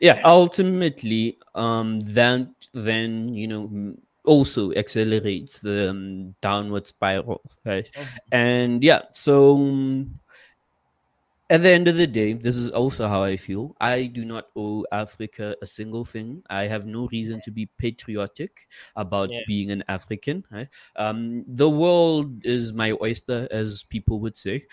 yeah 0.00 0.20
ultimately 0.24 1.38
um 1.54 2.00
that 2.00 2.46
then 2.74 3.34
you 3.34 3.48
know 3.48 3.94
also 4.24 4.72
accelerates 4.74 5.60
the 5.60 5.90
um, 5.90 6.34
downward 6.40 6.86
spiral 6.86 7.42
right 7.64 7.88
Mhm. 7.96 8.32
and 8.32 8.82
yeah 8.84 9.02
so 9.12 9.56
um, 9.56 10.20
at 11.50 11.60
the 11.60 11.68
end 11.68 11.86
of 11.86 11.96
the 11.96 12.06
day, 12.06 12.32
this 12.32 12.56
is 12.56 12.70
also 12.70 13.08
how 13.08 13.22
I 13.24 13.36
feel. 13.36 13.76
I 13.78 14.06
do 14.06 14.24
not 14.24 14.46
owe 14.56 14.86
Africa 14.90 15.54
a 15.60 15.66
single 15.66 16.02
thing. 16.06 16.42
I 16.48 16.62
have 16.66 16.86
no 16.86 17.08
reason 17.12 17.42
to 17.42 17.50
be 17.50 17.66
patriotic 17.76 18.68
about 18.96 19.44
being 19.44 19.70
an 19.70 19.84
African. 19.86 20.44
Right? 20.50 20.68
Um, 20.96 21.44
the 21.46 21.68
world 21.68 22.46
is 22.46 22.72
my 22.72 22.96
oyster, 23.02 23.48
as 23.50 23.84
people 23.84 24.18
would 24.20 24.38
say. 24.38 24.66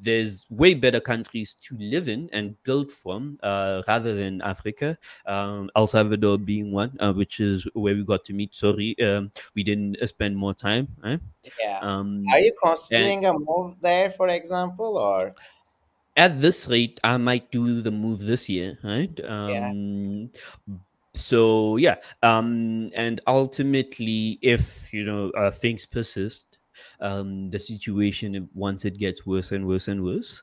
There's 0.00 0.46
way 0.50 0.74
better 0.74 1.00
countries 1.00 1.54
to 1.62 1.76
live 1.78 2.08
in 2.08 2.28
and 2.32 2.54
build 2.62 2.92
from 2.92 3.38
uh, 3.42 3.82
rather 3.88 4.14
than 4.14 4.40
Africa. 4.42 4.96
Um, 5.26 5.70
El 5.74 5.86
Salvador 5.86 6.38
being 6.38 6.72
one, 6.72 6.96
uh, 7.00 7.12
which 7.12 7.40
is 7.40 7.66
where 7.74 7.94
we 7.94 8.04
got 8.04 8.24
to 8.26 8.32
meet. 8.32 8.54
Sorry, 8.54 8.98
um, 9.00 9.30
we 9.54 9.62
didn't 9.62 9.96
uh, 10.00 10.06
spend 10.06 10.36
more 10.36 10.54
time. 10.54 10.88
Right? 11.02 11.20
Yeah. 11.60 11.78
Um, 11.82 12.24
Are 12.30 12.40
you 12.40 12.52
and 12.52 12.58
considering 12.62 13.26
a 13.26 13.32
move 13.32 13.74
there, 13.80 14.10
for 14.10 14.28
example, 14.28 14.98
or 14.98 15.34
at 16.16 16.40
this 16.40 16.68
rate, 16.68 16.98
I 17.04 17.16
might 17.16 17.50
do 17.50 17.80
the 17.80 17.92
move 17.92 18.20
this 18.20 18.48
year, 18.48 18.78
right? 18.82 19.10
yeah? 19.18 19.70
Um, 19.70 20.30
so 21.14 21.76
yeah, 21.76 21.96
um, 22.22 22.90
and 22.94 23.20
ultimately, 23.26 24.38
if 24.42 24.92
you 24.92 25.04
know 25.04 25.30
uh, 25.30 25.50
things 25.50 25.86
persist, 25.86 26.47
um, 27.00 27.48
the 27.48 27.58
situation 27.58 28.48
once 28.54 28.84
it 28.84 28.98
gets 28.98 29.26
worse 29.26 29.52
and 29.52 29.66
worse 29.66 29.88
and 29.88 30.02
worse, 30.04 30.42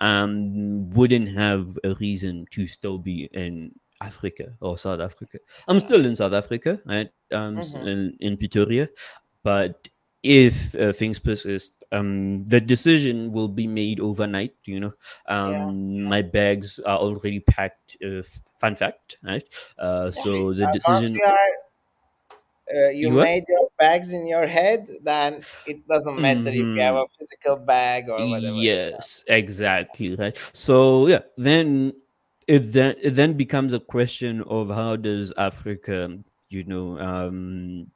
um, 0.00 0.90
wouldn't 0.90 1.28
have 1.36 1.78
a 1.84 1.94
reason 1.94 2.46
to 2.50 2.66
still 2.66 2.98
be 2.98 3.28
in 3.32 3.72
Africa 4.00 4.54
or 4.60 4.78
South 4.78 5.00
Africa. 5.00 5.38
I'm 5.66 5.80
still 5.80 6.04
in 6.06 6.14
South 6.16 6.32
Africa, 6.32 6.80
right? 6.86 7.10
Um, 7.32 7.58
s- 7.58 7.74
hmm 7.74 7.82
in, 7.82 8.16
in 8.20 8.36
Pretoria, 8.36 8.88
but 9.42 9.88
if 10.22 10.74
uh, 10.74 10.92
things 10.92 11.18
persist, 11.18 11.72
um, 11.92 12.44
the 12.46 12.60
decision 12.60 13.32
will 13.32 13.48
be 13.48 13.66
made 13.66 14.00
overnight. 14.00 14.54
You 14.64 14.80
know, 14.80 14.92
Yeah. 15.44 15.66
um, 15.66 16.02
my 16.04 16.22
bags 16.22 16.78
are 16.80 16.98
already 16.98 17.40
packed. 17.40 17.96
Uh, 18.04 18.22
fun 18.60 18.74
fact, 18.74 19.18
right? 19.24 19.44
Uh, 19.78 20.10
so 20.12 20.52
the 20.52 20.66
decision. 20.66 21.22
are, 21.26 21.67
uh, 22.74 22.88
you 22.90 23.08
You 23.08 23.18
made 23.18 23.44
your 23.48 23.68
bags 23.78 24.12
in 24.12 24.26
your 24.26 24.46
head, 24.46 24.88
then 25.02 25.42
it 25.66 25.86
doesn't 25.88 26.20
matter 26.20 26.50
if 26.50 26.68
you 26.74 26.82
have 26.82 26.94
hmm 26.94 27.02
a 27.02 27.06
physical 27.18 27.56
bag 27.56 28.08
or 28.08 28.28
whatever. 28.28 28.56
Yes, 28.62 29.24
exactly 29.28 30.14
right. 30.16 30.36
So 30.52 31.06
yeah, 31.06 31.20
then 31.36 31.92
it 32.48 32.72
then 32.72 32.96
it 33.02 33.10
then 33.14 33.34
becomes 33.34 33.72
a 33.72 33.80
question 33.80 34.42
of 34.42 34.70
how 34.70 34.96
does 34.96 35.32
Africa, 35.36 36.18
you 36.48 36.64
know, 36.64 36.98
um, 36.98 37.90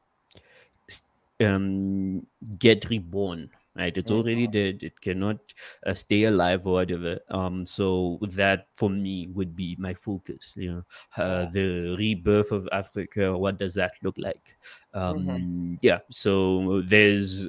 um, 1.40 2.26
get 2.58 2.88
reborn. 2.90 3.50
Right, 3.74 3.96
it's 3.96 4.10
already 4.10 4.46
dead. 4.46 4.80
It 4.82 5.00
cannot 5.00 5.38
uh, 5.86 5.94
stay 5.94 6.24
alive 6.24 6.66
or 6.66 6.74
whatever. 6.74 7.18
Um, 7.30 7.64
so 7.64 8.18
that 8.32 8.66
for 8.76 8.90
me 8.90 9.28
would 9.28 9.56
be 9.56 9.76
my 9.78 9.94
focus. 9.94 10.52
You 10.56 10.72
know, 10.72 10.82
uh, 11.16 11.44
Yeah. 11.44 11.50
the 11.52 11.96
rebirth 11.98 12.52
of 12.52 12.68
Africa. 12.70 13.36
What 13.36 13.58
does 13.58 13.72
that 13.74 13.92
look 14.02 14.18
like? 14.18 14.56
Um, 14.92 15.78
yeah. 15.80 16.00
So 16.10 16.82
there's 16.84 17.48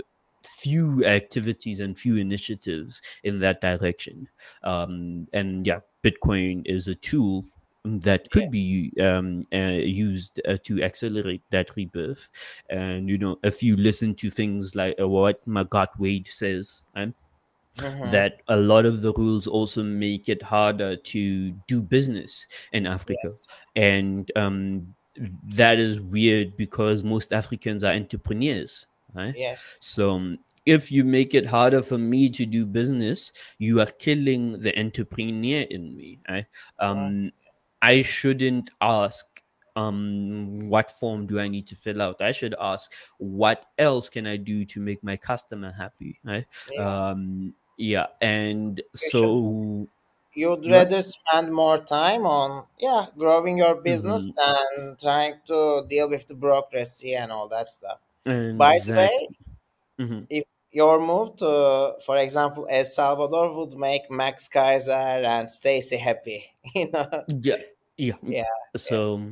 few 0.59 1.03
activities 1.05 1.81
and 1.81 1.97
few 1.97 2.15
initiatives 2.15 3.01
in 3.23 3.39
that 3.39 3.59
direction. 3.59 4.29
Um, 4.63 5.27
and 5.33 5.67
yeah, 5.67 5.79
Bitcoin 6.03 6.65
is 6.65 6.87
a 6.87 6.95
tool 6.95 7.43
that 7.85 8.29
could 8.31 8.49
be 8.49 8.93
um, 9.01 9.41
uh, 9.53 9.57
used 9.57 10.39
uh, 10.47 10.57
to 10.63 10.81
accelerate 10.81 11.41
that 11.51 11.75
rebirth. 11.75 12.29
And 12.69 13.09
you 13.09 13.17
know, 13.17 13.37
if 13.43 13.61
you 13.61 13.75
listen 13.75 14.15
to 14.15 14.29
things 14.29 14.75
like 14.75 14.95
uh, 14.99 15.07
what 15.07 15.45
Magatte 15.47 15.99
Wade 15.99 16.27
says, 16.27 16.83
um, 16.95 17.13
hmm 17.79 18.11
that 18.11 18.41
a 18.49 18.55
lot 18.55 18.85
of 18.85 19.01
the 19.01 19.11
rules 19.13 19.47
also 19.47 19.81
make 19.81 20.29
it 20.29 20.41
harder 20.43 20.95
to 20.95 21.51
do 21.67 21.81
business 21.81 22.45
in 22.71 22.85
Africa. 22.85 23.19
Yes. 23.23 23.47
And 23.75 24.31
um, 24.35 24.93
that 25.55 25.79
is 25.79 25.99
weird 25.99 26.55
because 26.55 27.03
most 27.03 27.33
Africans 27.33 27.83
are 27.83 27.93
entrepreneurs, 27.93 28.85
right? 29.13 29.33
Yes. 29.35 29.77
So 29.79 30.11
um, 30.11 30.39
if 30.65 30.91
you 30.91 31.03
make 31.03 31.33
it 31.33 31.45
harder 31.45 31.81
for 31.81 31.97
me 31.97 32.29
to 32.29 32.45
do 32.45 32.65
business, 32.65 33.33
you 33.57 33.81
are 33.81 33.87
killing 33.87 34.59
the 34.59 34.77
entrepreneur 34.79 35.61
in 35.61 35.97
me. 35.97 36.19
Right? 36.29 36.45
Right. 36.79 36.87
Um, 36.87 37.31
I 37.83 38.01
shouldn't 38.01 38.71
ask 38.81 39.41
um 39.75 40.69
what 40.69 40.91
form 40.91 41.25
do 41.25 41.39
i 41.39 41.47
need 41.47 41.65
to 41.67 41.75
fill 41.75 41.99
out 41.99 42.21
i 42.21 42.31
should 42.31 42.53
ask 42.61 42.93
what 43.17 43.65
else 43.79 44.07
can 44.07 44.27
i 44.27 44.37
do 44.37 44.65
to 44.65 44.79
make 44.79 45.03
my 45.03 45.17
customer 45.17 45.71
happy 45.71 46.19
right 46.23 46.45
Yeah. 46.65 46.99
um 47.01 47.55
yeah 47.77 48.05
and 48.21 48.83
You 49.01 49.11
should. 49.11 49.33
so 49.33 49.89
You'd 50.35 50.67
rather 50.69 51.01
spend 51.01 51.53
more 51.53 51.77
time 51.79 52.25
on 52.25 52.67
yeah 52.79 53.07
growing 53.17 53.57
your 53.57 53.75
business 53.75 54.27
Mhm. 54.27 54.35
than 54.35 54.97
trying 54.97 55.41
to 55.47 55.85
deal 55.89 56.09
with 56.09 56.27
the 56.27 56.35
bureaucracy 56.35 57.15
and 57.15 57.31
all 57.31 57.47
that 57.49 57.69
stuff. 57.69 57.99
By 58.57 58.79
the 58.85 58.93
way, 58.95 59.29
Mhm. 59.99 60.27
if 60.29 60.43
your 60.71 60.99
move 60.99 61.35
to, 61.37 61.97
for 62.05 62.17
example, 62.17 62.67
El 62.69 62.85
Salvador 62.85 63.55
would 63.55 63.77
make 63.77 64.09
Max 64.11 64.49
Keiser 64.49 65.23
and 65.25 65.49
Stacy 65.49 65.97
happy, 65.97 66.45
you 66.75 66.89
know? 66.91 67.25
yeah 67.27 67.57
yeah 67.97 68.15
mm, 68.23 68.35
Yeah, 68.35 68.43
yeah, 68.85 68.97
so 68.97 69.31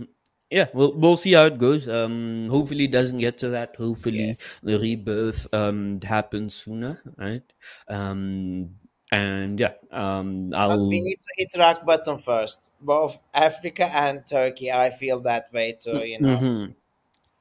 yeah 0.49 0.67
we'll, 0.73 0.93
we'll 0.97 1.17
see 1.17 1.33
how 1.33 1.45
it 1.45 1.57
goes 1.57 1.87
um 1.87 2.47
hopefully 2.49 2.85
it 2.85 2.91
doesn't 2.91 3.17
get 3.19 3.37
to 3.39 3.49
that 3.49 3.75
hopefully 3.75 4.35
yes, 4.35 4.51
the 4.63 4.79
rebirth 4.79 5.47
um 5.53 5.99
happens 6.01 6.53
sooner 6.55 6.99
right 7.17 7.43
um 7.89 8.75
and 9.13 9.59
yeah, 9.59 9.73
um, 9.91 10.53
I'll. 10.55 10.87
we 10.89 11.01
need 11.01 11.15
to 11.17 11.33
hit 11.37 11.49
rock 11.57 11.85
bottom 11.85 12.17
first. 12.19 12.69
Both 12.79 13.19
Africa 13.33 13.85
and 13.85 14.25
Turkey, 14.25 14.71
I 14.71 14.89
feel 14.89 15.19
that 15.21 15.51
way 15.53 15.73
too, 15.73 16.03
you 16.03 16.19
know. 16.19 16.45
Mhm. 16.45 16.75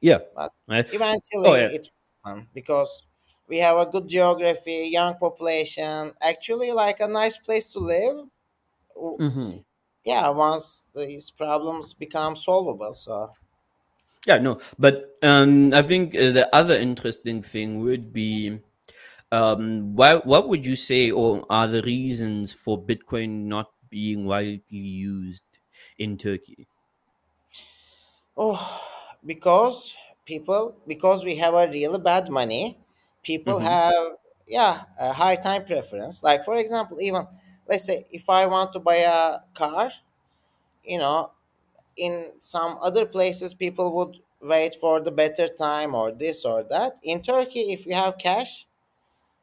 Yeah. 0.00 0.20
But 0.34 0.52
eventually 0.90 1.52
Oh 1.52 1.56
yeah. 1.56 1.70
it's 1.76 1.88
fun 2.24 2.48
because 2.54 3.02
we 3.48 3.58
have 3.58 3.76
a 3.78 3.86
good 3.86 4.08
geography, 4.08 4.88
young 4.88 5.16
population, 5.18 6.14
actually 6.20 6.72
like 6.72 7.00
a 7.00 7.08
nice 7.08 7.36
place 7.36 7.68
to 7.72 7.78
live. 7.78 8.28
W- 8.96 9.18
hmm 9.18 9.62
Yeah, 10.04 10.28
once 10.28 10.86
these 10.94 11.30
problems 11.30 11.94
become 11.94 12.36
solvable. 12.36 12.92
So 12.92 13.34
Yeah. 14.26 14.38
No, 14.38 14.60
but 14.78 15.16
um, 15.22 15.72
I 15.72 15.82
think 15.82 16.14
uh, 16.14 16.30
the 16.32 16.48
other 16.54 16.74
interesting 16.74 17.42
thing 17.42 17.80
would 17.80 18.12
be 18.12 18.60
um, 19.32 19.96
why, 19.96 20.16
what 20.16 20.48
would 20.48 20.66
you 20.66 20.76
say, 20.76 21.10
or 21.10 21.46
are 21.50 21.68
the 21.68 21.82
reasons 21.82 22.52
for 22.52 22.78
Bitcoin 22.82 23.46
not 23.46 23.72
being 23.90 24.26
widely 24.26 24.64
used 24.70 25.44
in 25.98 26.18
Turkey? 26.18 26.68
Oh, 28.36 28.80
because 29.24 29.96
people, 30.24 30.76
because 30.86 31.24
we 31.24 31.36
have 31.36 31.54
a 31.54 31.68
really 31.68 31.98
bad 31.98 32.28
money, 32.30 32.78
people 33.22 33.58
Mm-hmm. 33.58 33.60
have, 33.60 34.16
yeah, 34.46 34.84
a 34.98 35.12
high 35.12 35.36
time 35.36 35.64
preference. 35.64 36.22
Like, 36.22 36.44
for 36.44 36.56
example, 36.56 37.00
even 37.00 37.26
let's 37.70 37.86
say 37.86 38.06
if 38.12 38.30
I 38.30 38.46
want 38.46 38.74
to 38.74 38.80
buy 38.80 38.96
a 38.98 39.40
car, 39.54 39.92
you 40.84 40.98
know, 40.98 41.32
in 41.96 42.32
some 42.38 42.78
other 42.82 43.06
places, 43.06 43.54
people 43.54 43.94
would 43.96 44.18
wait 44.42 44.76
for 44.80 45.00
the 45.00 45.12
better 45.12 45.48
time 45.48 45.94
or 45.94 46.12
this 46.12 46.44
or 46.44 46.64
that. 46.64 46.94
In 47.02 47.22
Turkey, 47.22 47.72
if 47.72 47.86
you 47.86 47.94
have 47.94 48.18
cash, 48.18 48.66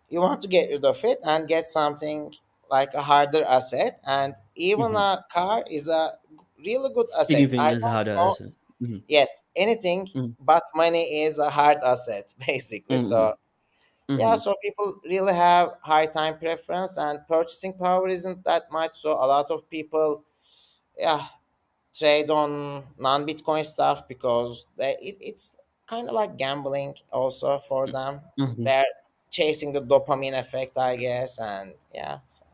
you 0.10 0.22
want 0.22 0.42
to 0.42 0.48
get 0.48 0.70
rid 0.70 0.86
of 0.86 1.04
it 1.04 1.20
and 1.24 1.48
get 1.48 1.68
something 1.68 2.34
like 2.70 2.94
a 2.94 3.02
harder 3.02 3.44
asset. 3.46 4.00
And 4.06 4.36
even 4.56 4.92
hmm 4.92 4.96
a 4.96 5.26
car 5.32 5.64
is 5.70 5.88
a 5.88 6.14
really 6.66 6.94
good 6.94 7.08
asset. 7.18 7.36
Anything 7.38 7.62
I 7.62 7.74
is 7.74 7.82
don't 7.82 7.92
harder 7.94 8.12
know 8.16 8.32
as 8.32 8.42
mm-hmm. 8.82 8.98
Yes, 9.08 9.44
anything 9.56 10.10
but 10.40 10.64
money 10.76 11.24
is 11.24 11.40
a 11.40 11.50
hard 11.50 11.80
asset, 11.84 12.34
basically. 12.48 12.98
Mm-hmm. 14.10 14.20
Yeah, 14.20 14.36
Mm-hmm. 14.36 14.38
so 14.38 14.56
people 14.62 15.00
really 15.06 15.34
have 15.34 15.74
high 15.82 16.06
time 16.06 16.38
preference 16.40 16.98
and 16.98 17.20
purchasing 17.28 17.74
power 17.74 18.08
isn't 18.08 18.44
that 18.46 18.72
much. 18.72 18.96
So, 18.98 19.12
a 19.14 19.28
lot 19.28 19.52
of 19.52 19.70
people, 19.70 20.24
yeah, 20.98 21.28
trade 21.96 22.30
on 22.30 22.84
non 22.98 23.26
Bitcoin 23.28 23.66
stuff 23.66 24.08
because 24.08 24.66
they, 24.78 24.98
it, 25.02 25.18
it's 25.22 25.58
kind 25.88 26.08
of 26.10 26.16
like 26.16 26.38
gambling 26.38 26.96
also 27.12 27.60
for 27.68 27.88
them. 27.88 28.22
Mm-hmm. 28.40 28.64
They're 28.64 28.86
chasing 29.32 29.74
the 29.74 29.82
dopamine 29.82 30.38
effect, 30.40 30.78
I 30.78 30.96
guess. 30.98 31.40
And 31.40 31.74
yeah, 31.94 32.20
so. 32.28 32.46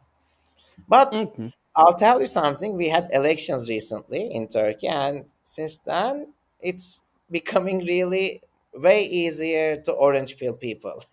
but 0.87 1.11
Mm-hmm. 1.11 1.47
I'll 1.75 1.95
tell 1.95 2.19
you 2.21 2.27
something. 2.27 2.75
We 2.77 2.89
had 2.89 3.09
elections 3.11 3.67
recently 3.69 4.31
in 4.33 4.47
Turkey, 4.47 4.87
and 4.87 5.25
since 5.43 5.79
then, 5.79 6.33
it's 6.59 7.03
becoming 7.31 7.79
really 7.85 8.41
way 8.75 9.03
easier 9.03 9.77
to 9.81 9.91
orange 9.93 10.37
pill 10.37 10.55
people 10.55 11.03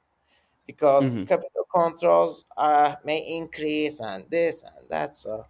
because 0.70 1.06
Mm-hmm. 1.14 1.24
capital 1.30 1.64
controls 1.74 2.44
uh, 2.56 2.96
may 3.04 3.20
increase 3.38 4.00
and 4.00 4.24
this 4.30 4.62
and 4.62 4.88
that. 4.88 5.16
So, 5.16 5.46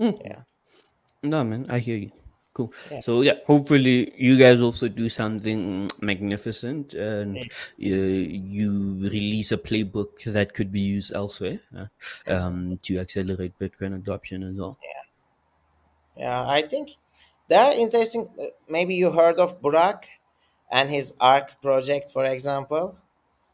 Mm-hmm. 0.00 0.20
yeah, 0.24 0.42
No, 1.22 1.44
man, 1.44 1.66
I 1.70 1.78
hear 1.80 1.96
you. 1.96 2.12
Cool. 2.54 2.72
yeah. 2.90 3.00
So 3.00 3.22
yeah, 3.22 3.34
hopefully 3.46 4.12
you 4.16 4.36
guys 4.38 4.60
also 4.60 4.88
do 4.88 5.08
something 5.08 5.88
magnificent 6.00 6.94
and 6.94 7.44
uh, 7.44 7.50
you 7.78 8.98
release 9.00 9.52
a 9.52 9.58
playbook 9.58 10.24
that 10.24 10.54
could 10.54 10.72
be 10.72 10.80
used 10.80 11.12
elsewhere 11.14 11.60
uh, 11.76 11.86
um, 12.26 12.76
to 12.84 12.98
accelerate 12.98 13.58
Bitcoin 13.60 13.94
adoption 13.96 14.42
as 14.42 14.56
well. 14.56 14.76
Yeah, 14.82 15.02
yeah. 16.16 16.46
I 16.48 16.62
think 16.62 16.96
there 17.48 17.64
are 17.64 17.72
interesting. 17.72 18.28
Maybe 18.68 18.94
you 18.94 19.12
heard 19.12 19.38
of 19.38 19.60
Burak 19.60 20.04
and 20.70 20.90
his 20.90 21.14
Ark 21.20 21.60
project, 21.62 22.10
for 22.10 22.24
example. 22.24 22.98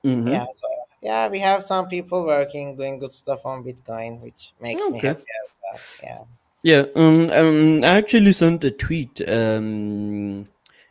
Mm-hmm. 0.05 0.29
Yeah, 0.29 0.47
so 0.53 0.69
yeah, 1.03 1.29
we 1.29 1.39
have 1.41 1.63
some 1.65 1.89
people 1.89 2.25
working, 2.25 2.77
doing 2.77 2.99
good 2.99 3.13
stuff 3.13 3.45
on 3.47 3.65
Bitcoin, 3.65 4.21
which 4.21 4.53
makes 4.61 4.89
me 4.89 4.99
happy 5.01 5.25
well. 5.73 5.81
Yeah. 6.03 6.25
Yeah, 6.63 6.85
um, 6.97 7.31
um, 7.31 7.85
I 7.85 7.99
actually 7.99 8.33
sent 8.33 8.65
a 8.65 8.71
tweet 8.71 9.21
um, 9.29 10.47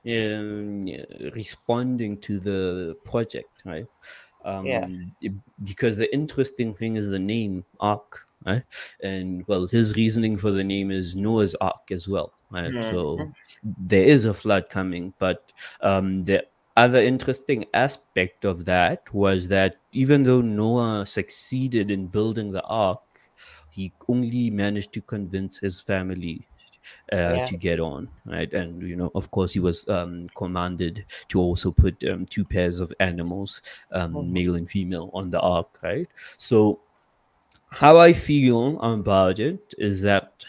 um, 0.05 0.87
yeah, 0.87 1.03
responding 1.33 2.19
to 2.21 2.39
the 2.39 2.95
project, 3.05 3.63
right? 3.65 3.87
Yeah. 4.45 4.85
Um, 4.85 5.15
it- 5.21 5.33
because 5.63 5.97
the 5.97 6.13
interesting 6.13 6.73
thing 6.73 6.95
is 6.95 7.09
the 7.09 7.17
name 7.19 7.63
Ark, 7.79 8.25
right? 8.45 8.63
And 9.01 9.47
well, 9.47 9.65
his 9.67 9.95
reasoning 9.95 10.37
for 10.37 10.51
the 10.51 10.63
name 10.63 10.91
is 10.91 11.15
Noah's 11.15 11.55
Ark 11.55 11.89
as 11.91 12.07
well, 12.07 12.33
right? 12.51 12.73
So 12.91 13.17
Mhm. 13.17 13.33
there 13.87 14.03
is 14.05 14.25
a 14.25 14.33
flood 14.33 14.69
coming, 14.69 15.13
but 15.17 15.51
um, 15.81 16.25
the 16.25 16.45
other 16.75 17.01
interesting 17.01 17.65
aspect 17.73 18.45
of 18.45 18.65
that 18.65 19.13
was 19.13 19.47
that 19.49 19.77
even 19.91 20.23
though 20.23 20.41
Noah 20.41 21.05
succeeded 21.05 21.91
in 21.91 22.07
building 22.07 22.51
the 22.51 22.63
ark, 22.63 23.01
he 23.69 23.93
only 24.07 24.49
managed 24.49 24.93
to 24.93 25.01
convince 25.01 25.59
his 25.59 25.81
family 25.81 26.47
uh, 27.13 27.39
Yeah. 27.39 27.45
to 27.45 27.57
get 27.57 27.79
on, 27.79 28.09
right? 28.25 28.51
And 28.53 28.81
you 28.83 28.95
know, 28.95 29.11
of 29.15 29.31
course, 29.31 29.53
he 29.53 29.59
was 29.59 29.87
um, 29.89 30.27
commanded 30.35 31.05
to 31.29 31.39
also 31.39 31.71
put 31.71 32.03
um, 32.09 32.25
two 32.25 32.45
pairs 32.45 32.79
of 32.79 32.93
animals, 32.99 33.61
um, 33.91 34.31
Mhm. 34.31 34.33
male 34.33 34.55
and 34.55 34.69
female, 34.69 35.11
on 35.13 35.31
the 35.31 35.41
ark, 35.41 35.79
right? 35.83 36.07
So, 36.37 36.81
how 37.71 37.97
I 37.97 38.13
feel 38.13 38.79
about 38.81 39.39
it 39.39 39.73
is 39.77 40.01
that 40.03 40.45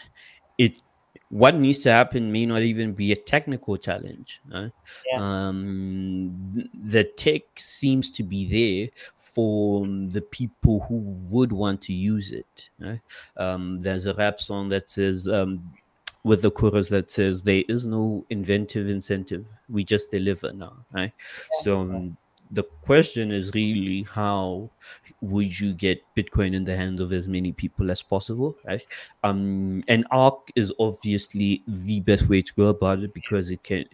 what 1.35 1.53
needs 1.53 1.79
to 1.79 1.91
happen 1.91 2.31
may 2.31 2.45
not 2.45 2.61
even 2.61 2.93
be 2.93 3.11
a 3.11 3.15
technical 3.15 3.75
challenge. 3.75 4.39
Right? 4.49 4.71
Yeah. 5.05 5.19
Um, 5.19 6.69
the 6.73 7.03
tech 7.03 7.41
seems 7.57 8.09
to 8.11 8.23
be 8.23 8.45
there 8.47 8.89
for 9.15 9.85
the 9.85 10.21
people 10.21 10.79
who 10.87 10.95
would 11.29 11.51
want 11.51 11.81
to 11.81 11.93
use 11.93 12.31
it. 12.31 12.69
Right? 12.79 13.01
Um, 13.35 13.81
there's 13.81 14.05
a 14.05 14.13
rap 14.13 14.39
song 14.39 14.69
that 14.69 14.89
says, 14.89 15.27
um, 15.27 15.73
with 16.23 16.41
the 16.41 16.51
chorus 16.51 16.87
that 16.89 17.11
says, 17.11 17.43
"There 17.43 17.63
is 17.67 17.85
no 17.85 18.25
inventive 18.29 18.87
incentive. 18.87 19.45
We 19.67 19.83
just 19.83 20.11
deliver 20.11 20.53
now." 20.53 20.85
Right. 20.93 21.11
So 21.63 21.81
um, 21.81 22.17
the 22.51 22.63
question 22.81 23.31
is 23.31 23.51
really 23.53 24.03
how 24.03 24.69
would 25.21 25.59
you 25.59 25.73
get 25.73 26.01
Bitcoin 26.15 26.53
in 26.53 26.63
the 26.63 26.75
hands 26.75 27.01
of 27.01 27.11
as 27.11 27.27
many 27.27 27.51
people 27.51 27.89
as 27.89 28.01
possible, 28.01 28.55
right? 28.65 28.81
Um, 29.23 29.83
and 29.87 30.05
ARC 30.11 30.51
is 30.55 30.71
obviously 30.79 31.63
the 31.67 31.99
best 32.01 32.27
way 32.29 32.41
to 32.41 32.53
go 32.53 32.67
about 32.67 32.99
it 32.99 33.13
because 33.13 33.51
it 33.51 33.63
can 33.63 33.85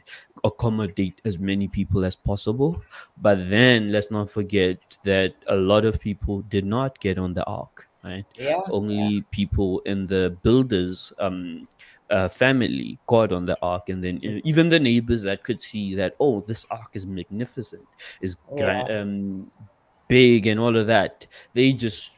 accommodate 0.43 1.21
as 1.25 1.39
many 1.39 1.67
people 1.67 2.03
as 2.03 2.15
possible. 2.15 2.81
But 3.21 3.49
then 3.49 3.91
let's 3.91 4.11
not 4.11 4.29
forget 4.29 4.79
that 5.03 5.33
a 5.47 5.55
lot 5.55 5.85
of 5.85 5.99
people 5.99 6.41
did 6.41 6.65
not 6.65 6.99
get 6.99 7.17
on 7.17 7.33
the 7.33 7.45
ARC, 7.45 7.87
right? 8.03 8.25
Yeah. 8.37 8.61
Only 8.69 9.21
people 9.31 9.79
in 9.85 10.07
the 10.07 10.37
builders 10.43 11.13
um 11.19 11.67
uh, 12.11 12.29
family 12.29 12.99
got 13.07 13.31
on 13.31 13.45
the 13.45 13.57
ark 13.61 13.89
and 13.89 14.03
then 14.03 14.17
uh, 14.25 14.39
even 14.43 14.69
the 14.69 14.79
neighbors 14.79 15.23
that 15.23 15.43
could 15.43 15.61
see 15.63 15.95
that 15.95 16.15
oh 16.19 16.41
this 16.41 16.65
ark 16.71 16.91
is 16.93 17.07
magnificent 17.07 17.87
is 18.21 18.37
gra- 18.57 18.85
um 18.89 19.49
big 20.09 20.47
and 20.47 20.59
all 20.59 20.75
of 20.77 20.87
that 20.87 21.27
they 21.53 21.73
just 21.73 22.11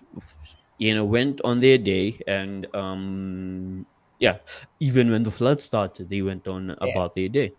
you 0.78 0.96
know 0.96 1.06
went 1.06 1.42
on 1.44 1.60
their 1.60 1.78
day 1.78 2.20
and 2.28 2.68
um 2.76 3.86
yeah 4.20 4.38
even 4.80 5.10
when 5.12 5.24
the 5.24 5.32
flood 5.32 5.62
started 5.62 6.10
they 6.10 6.22
went 6.22 6.48
on 6.48 6.76
Yeah. 6.82 6.92
about 6.92 7.16
their 7.16 7.30
day 7.30 7.54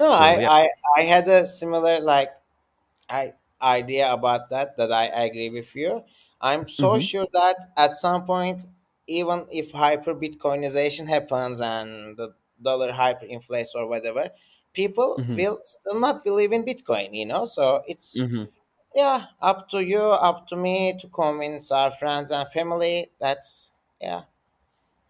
No, 0.00 0.10
So, 0.10 0.26
I, 0.30 0.40
yeah. 0.40 0.48
I 0.48 0.68
I 0.96 1.02
had 1.02 1.28
a 1.28 1.46
similar 1.46 2.00
like 2.00 2.30
I 3.10 3.34
idea 3.62 4.12
about 4.12 4.50
that 4.50 4.76
that 4.78 4.92
I 4.92 5.06
agree 5.06 5.50
with 5.50 5.74
you. 5.76 6.04
I'm 6.40 6.68
so 6.68 6.98
Mhm. 6.98 7.00
sure 7.00 7.26
that 7.32 7.56
at 7.76 7.96
some 7.96 8.24
point, 8.26 8.64
even 9.06 9.46
if 9.52 9.70
hyper 9.72 10.14
Bitcoinization 10.14 11.08
happens 11.08 11.60
and 11.60 12.16
the 12.16 12.34
dollar 12.62 12.92
hyperinflates 12.92 13.74
or 13.74 13.86
whatever, 13.86 14.30
people 14.72 15.16
Mhm. 15.18 15.36
will 15.36 15.60
still 15.62 15.98
not 16.00 16.24
believe 16.24 16.52
in 16.52 16.64
Bitcoin, 16.64 17.14
you 17.14 17.26
know? 17.26 17.44
So 17.44 17.82
it's 17.86 18.16
Mhm. 18.16 18.48
yeah, 18.94 19.26
up 19.40 19.68
to 19.70 19.84
you, 19.84 20.00
up 20.00 20.46
to 20.48 20.56
me 20.56 20.94
to 21.00 21.08
convince 21.08 21.72
our 21.72 21.90
friends 21.90 22.30
and 22.30 22.48
family. 22.50 23.10
That's 23.18 23.72
yeah. 24.00 24.22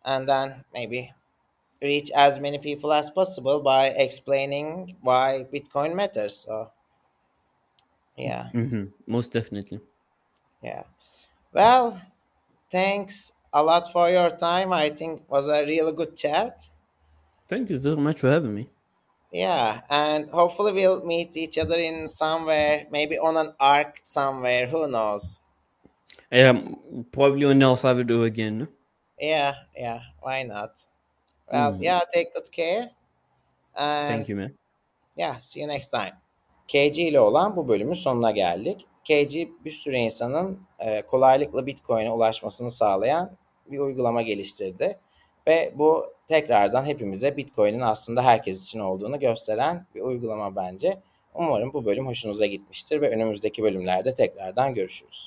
And 0.05 0.29
then 0.29 0.65
maybe 0.73 1.13
reach 1.83 2.11
as 2.13 2.41
many 2.41 2.59
people 2.59 2.93
as 2.93 3.11
possible 3.11 3.61
by 3.61 3.89
explaining 3.89 4.97
why 5.03 5.47
Bitcoin 5.53 5.95
matters. 5.95 6.37
So, 6.37 6.71
yeah, 8.17 8.51
Mhm. 8.55 8.93
most 9.07 9.33
definitely 9.33 9.81
yeah. 10.63 10.85
Well, 11.53 12.01
thanks 12.71 13.33
a 13.55 13.63
lot 13.63 13.85
for 13.93 14.11
your 14.11 14.31
time. 14.31 14.73
I 14.73 14.91
think 14.91 15.23
was 15.31 15.49
a 15.49 15.65
really 15.73 15.93
good 15.93 16.13
chat. 16.17 16.55
thank 17.49 17.71
you 17.71 17.79
very 17.79 17.97
much 18.07 18.21
for 18.21 18.31
having 18.31 18.55
me 18.55 18.65
Yeah, 19.33 19.81
and 19.91 20.29
hopefully 20.31 20.73
we'll 20.73 21.03
meet 21.05 21.37
each 21.37 21.59
other 21.59 21.79
in 21.89 22.09
somewhere, 22.09 22.87
maybe 22.91 23.17
on 23.19 23.37
an 23.37 23.51
arc 23.61 24.01
somewhere. 24.05 24.67
Who 24.73 24.87
knows? 24.87 25.41
Um, 26.33 26.77
probably 27.13 27.45
on 27.47 27.63
El 27.63 27.77
Salvador 27.77 28.25
again. 28.27 28.69
Yeah, 29.21 29.55
yeah. 29.77 30.01
Why 30.23 30.45
not? 30.45 30.71
Well, 31.53 31.73
Hmm. 31.73 31.83
yeah. 31.83 32.01
Take 32.15 32.29
good 32.35 32.49
care. 32.53 32.91
And 33.75 34.09
Thank 34.09 34.29
you, 34.29 34.37
man. 34.37 34.53
Yeah, 35.17 35.39
see 35.41 35.61
you 35.61 35.67
next 35.69 35.89
time. 35.91 36.13
KG 36.69 36.99
ile 36.99 37.21
olan 37.21 37.57
bu 37.57 37.69
bölümün 37.69 37.95
sonuna 37.95 38.31
geldik. 38.31 38.87
KG 39.05 39.49
bir 39.65 39.71
sürü 39.71 39.97
insanın 39.97 40.59
e, 40.79 41.03
kolaylıkla 41.03 41.67
Bitcoin'e 41.67 42.11
ulaşmasını 42.11 42.71
sağlayan 42.71 43.31
bir 43.71 43.79
uygulama 43.79 44.23
geliştirdi. 44.23 44.99
Ve 45.47 45.73
bu 45.75 46.07
tekrardan 46.27 46.87
hepimize 46.87 47.37
Bitcoin'in 47.37 47.81
aslında 47.81 48.23
herkes 48.23 48.65
için 48.65 48.79
olduğunu 48.81 49.21
gösteren 49.21 49.87
bir 49.95 50.01
uygulama 50.01 50.57
bence. 50.57 50.99
Umarım 51.35 51.73
bu 51.73 51.85
bölüm 51.85 52.07
hoşunuza 52.07 52.47
gitmiştir 52.47 53.01
ve 53.01 53.11
önümüzdeki 53.11 53.63
bölümlerde 53.63 54.15
tekrardan 54.15 54.75
görüşürüz. 54.75 55.27